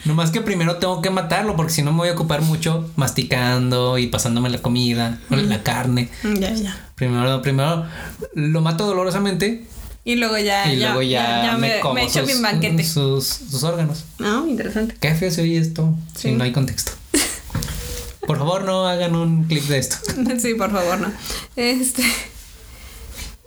[0.06, 3.98] Nomás que primero tengo que matarlo porque si no me voy a ocupar mucho masticando
[3.98, 6.10] y pasándome la comida, la carne.
[6.24, 6.90] Ya, ya.
[6.96, 7.86] Primero, primero
[8.34, 9.66] lo mato dolorosamente
[10.06, 12.42] Y luego ya, y ya, luego ya, ya me, me, como me echo sus, mi
[12.42, 12.84] banquete.
[12.84, 14.06] sus, sus órganos.
[14.18, 14.96] No, interesante.
[15.00, 16.30] Qué feo se oye esto Sí.
[16.30, 16.94] si no hay contexto.
[18.26, 19.98] Por favor, no hagan un clip de esto.
[20.40, 21.12] Sí, por favor, no.
[21.56, 22.04] Este.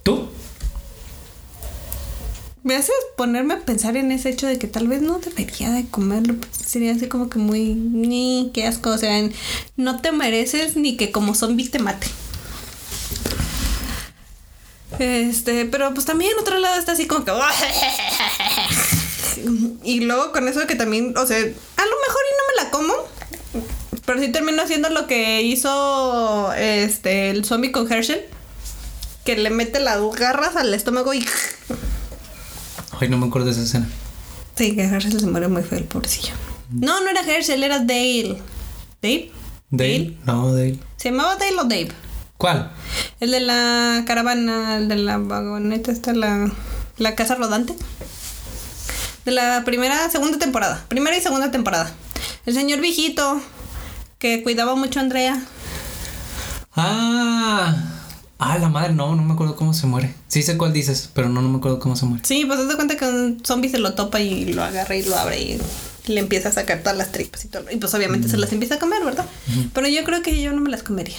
[0.03, 0.29] ¿Tú?
[2.65, 5.87] Me haces ponerme a pensar en ese hecho de que tal vez no debería de
[5.87, 6.35] comerlo.
[6.65, 7.75] Sería así como que muy...
[7.75, 8.91] Ni qué asco.
[8.91, 9.21] O sea,
[9.77, 12.07] no te mereces ni que como zombie te mate.
[14.99, 17.33] Este, pero pues también otro lado está así como que...
[19.83, 22.71] Y luego con eso que también, o sea, a lo mejor y no me la
[22.71, 22.95] como.
[24.05, 28.27] Pero sí termino haciendo lo que hizo este el zombie con Herschel.
[29.25, 31.25] Que le mete las garras al estómago y...
[33.01, 33.89] Ay, no me acuerdo de esa escena.
[34.57, 36.35] Sí, que Herschel se muere muy feo el pobrecillo.
[36.71, 38.39] No, no era Herschel, era Dale.
[39.01, 39.31] ¿Dave?
[39.71, 40.17] ¿Dale?
[40.25, 40.79] No, Dale.
[40.97, 41.89] ¿Se llamaba Dale o Dave?
[42.43, 42.73] ¿Cuál?
[43.21, 46.51] El de la caravana, el de la vagoneta, esta, la,
[46.99, 47.73] la casa rodante.
[49.25, 50.85] De la primera, segunda temporada.
[50.89, 51.93] Primera y segunda temporada.
[52.45, 53.41] El señor viejito
[54.19, 55.41] que cuidaba mucho a Andrea.
[56.75, 57.77] Ah.
[58.41, 60.13] Ah, la madre, no, no me acuerdo cómo se muere.
[60.27, 62.25] Sí sé cuál dices, pero no, no me acuerdo cómo se muere.
[62.27, 65.05] Sí, pues haz de cuenta que un zombie se lo topa y lo agarra y
[65.05, 65.61] lo abre y
[66.09, 67.71] Y le empieza a sacar todas las tripas y todo.
[67.71, 69.27] Y pues obviamente se las empieza a comer, ¿verdad?
[69.73, 71.19] Pero yo creo que yo no me las comería.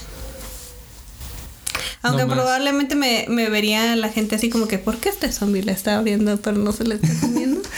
[2.03, 2.35] Aunque No más.
[2.37, 5.97] probablemente me, me vería la gente así como que, ¿por qué este zombie la está
[5.97, 7.61] abriendo pero no se la está comiendo?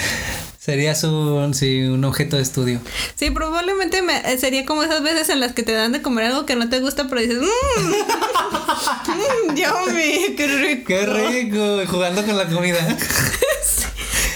[0.59, 2.79] Sería su, sí, un objeto de estudio.
[3.13, 6.25] Sí, probablemente me, eh, sería como esas veces en las que te dan de comer
[6.25, 7.45] algo que no te gusta, pero dices, mmm,
[9.51, 10.85] mm, yummy, qué rico.
[10.87, 11.81] ¡Qué rico!
[11.87, 12.79] Jugando con la comida.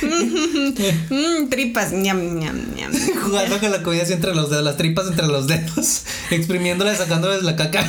[0.02, 2.92] Mm, tripas, ñam, ñam, ñam.
[3.24, 6.04] Jugando con la comida así entre los dedos, las tripas entre los dedos.
[6.32, 7.82] Exprimiéndola y sacándoles la caca.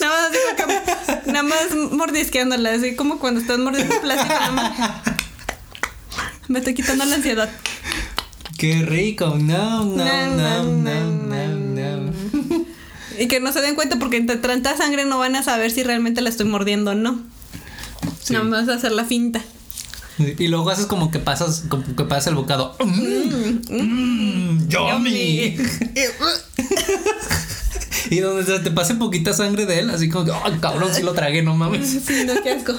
[0.00, 0.79] Nada más, así acá,
[1.42, 4.34] nada más mordisqueándola, así como cuando estás mordiendo plástico.
[6.48, 7.50] Me estoy quitando la ansiedad.
[8.58, 9.36] ¡Qué rico!
[9.38, 12.12] No, no, no, no, no, no.
[13.18, 15.82] Y que no se den cuenta porque entre tanta sangre no van a saber si
[15.82, 17.20] realmente la estoy mordiendo o no.
[18.22, 18.32] Sí.
[18.32, 19.40] Nada más hacer la finta.
[20.18, 22.76] Y luego haces como que pasas, como que pasas el bocado.
[22.84, 23.60] ¡Mmm!
[23.70, 24.68] ¡Mmm!
[24.68, 25.56] ¡Yummy!
[28.08, 30.94] Y donde se te pase poquita sangre de él, así como que, ¡ay, cabrón!
[30.94, 31.88] Sí lo tragué, no mames.
[32.06, 32.74] Sí, no, qué asco.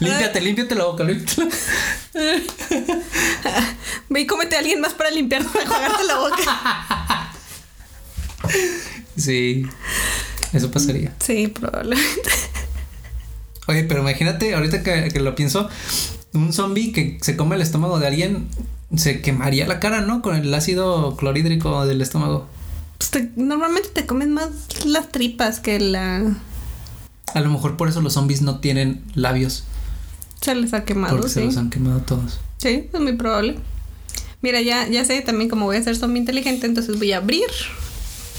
[0.00, 1.48] Límpiate, límpiate la boca, límpiate.
[4.08, 7.32] Ve y cómete a alguien más para limpiar, para enjuagarte la boca.
[9.14, 9.64] Sí,
[10.52, 11.14] eso pasaría.
[11.20, 12.30] Sí, probablemente.
[13.68, 15.68] Oye, pero imagínate, ahorita que, que lo pienso,
[16.32, 18.48] un zombie que se come el estómago de alguien
[18.96, 20.22] se quemaría la cara, ¿no?
[20.22, 22.46] Con el ácido clorhídrico del estómago.
[23.02, 24.50] Pues te- normalmente te comen más
[24.86, 26.36] las tripas que la.
[27.34, 29.64] A lo mejor por eso los zombies no tienen labios,
[30.40, 31.46] Se les ha quemado, porque se sí.
[31.46, 32.38] los han quemado todos.
[32.58, 33.58] Sí, es muy probable.
[34.40, 37.46] Mira, ya, ya sé también como voy a ser zombie inteligente, entonces voy a abrir,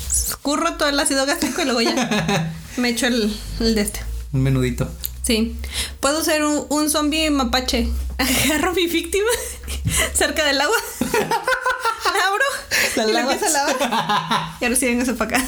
[0.09, 3.99] escurro todo el ácido gástrico y luego ya me echo el, el de este.
[4.31, 4.89] Un menudito.
[5.23, 5.55] Sí.
[5.99, 7.87] Puedo ser un, un zombie mapache.
[8.17, 9.27] Agarro a mi víctima
[10.13, 10.75] cerca del agua.
[11.01, 11.17] La
[12.27, 12.45] abro.
[12.95, 13.75] La y la empiezo a lavar.
[14.61, 15.45] Y ahora sí, véngase para acá.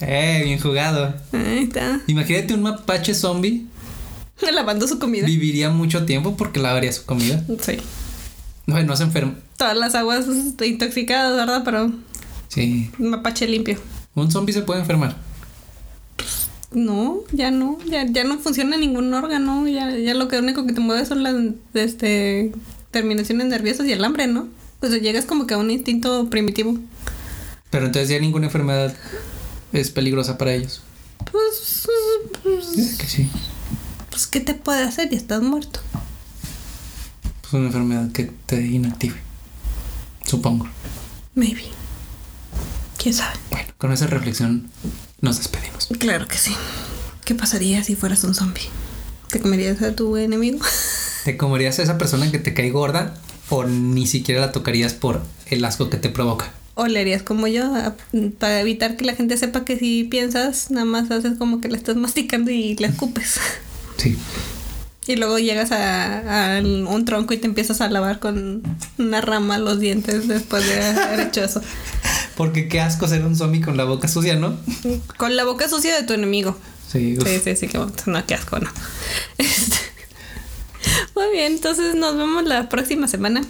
[0.00, 1.14] Eh, bien jugado.
[1.32, 2.00] Ahí está.
[2.06, 3.66] Imagínate un mapache zombie.
[4.52, 5.24] Lavando su comida.
[5.26, 7.42] Viviría mucho tiempo porque lavaría su comida.
[7.62, 7.78] Sí.
[8.66, 9.34] No, no se enferma.
[9.56, 10.26] Todas las aguas
[10.62, 11.62] intoxicadas, ¿verdad?
[11.64, 11.92] Pero
[12.48, 12.90] Sí.
[12.98, 13.78] un mapache limpio.
[14.14, 15.16] Un zombie se puede enfermar.
[16.74, 20.72] No, ya no, ya, ya no funciona ningún órgano, ya, ya lo que único que
[20.72, 21.34] te mueve son las
[21.72, 22.52] este,
[22.90, 24.48] terminaciones nerviosas y el hambre, ¿no?
[24.80, 26.76] Pues llegas como que a un instinto primitivo.
[27.70, 28.94] Pero entonces ya ninguna enfermedad
[29.72, 30.82] es peligrosa para ellos.
[31.30, 31.88] Pues,
[32.42, 33.30] pues, que sí.
[34.10, 35.10] pues, ¿qué te puede hacer?
[35.10, 35.80] Ya estás muerto.
[37.40, 39.16] Pues una enfermedad que te inactive.
[40.24, 40.68] Supongo.
[41.34, 41.64] Maybe.
[42.98, 43.36] ¿Quién sabe?
[43.50, 44.70] Bueno, con esa reflexión
[45.24, 45.88] nos despedimos.
[45.98, 46.54] Claro que sí.
[47.24, 48.68] ¿Qué pasaría si fueras un zombie?
[49.30, 50.58] ¿Te comerías a tu enemigo?
[51.24, 53.14] ¿Te comerías a esa persona que te cae gorda
[53.48, 56.52] o ni siquiera la tocarías por el asco que te provoca?
[56.74, 57.72] ¿O le harías como yo?
[58.38, 61.76] para evitar que la gente sepa que si piensas, nada más haces como que la
[61.76, 63.40] estás masticando y la escupes.
[63.96, 64.16] Sí.
[65.06, 68.62] Y luego llegas a, a un tronco y te empiezas a lavar con
[68.98, 71.60] una rama los dientes después de haber hecho eso.
[72.36, 74.56] Porque qué asco ser un zombie con la boca sucia, ¿no?
[75.18, 76.56] Con la boca sucia de tu enemigo.
[76.90, 77.28] Sí, uf.
[77.28, 78.70] Sí, sí, sí, que no, qué asco, no.
[79.38, 79.76] Este,
[81.14, 83.42] Muy bien, entonces nos vemos la próxima semana.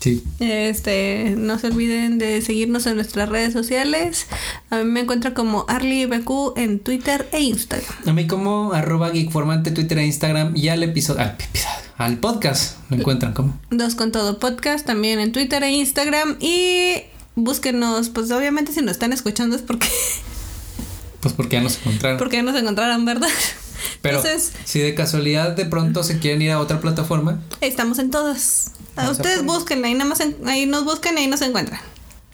[0.00, 0.22] Sí.
[0.40, 4.26] Este, no se olviden de seguirnos en nuestras redes sociales.
[4.70, 7.94] A mí me encuentran como ArlyBQ en Twitter e Instagram.
[8.06, 11.36] A mí como arroba geekformante, Twitter e Instagram y al episodio, al
[11.98, 13.58] al podcast lo encuentran como.
[13.70, 17.02] Dos con todo podcast también en Twitter e Instagram y
[17.34, 19.88] búsquenos, pues obviamente si nos están escuchando es porque
[21.20, 22.18] Pues porque ya nos encontraron.
[22.18, 23.28] porque ya nos encontraron, ¿verdad?
[24.02, 28.10] Pero Entonces, si de casualidad de pronto se quieren ir a otra plataforma, estamos en
[28.10, 28.72] todas.
[28.96, 31.40] A Vamos a ustedes busquen, ahí nada más en- ahí nos buscan y ahí nos
[31.42, 31.80] encuentran.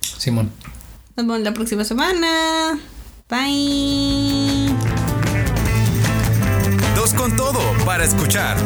[0.00, 0.50] Simón.
[1.16, 2.78] Nos vemos la próxima semana.
[3.28, 4.74] Bye.
[6.96, 8.56] Dos con todo para escuchar.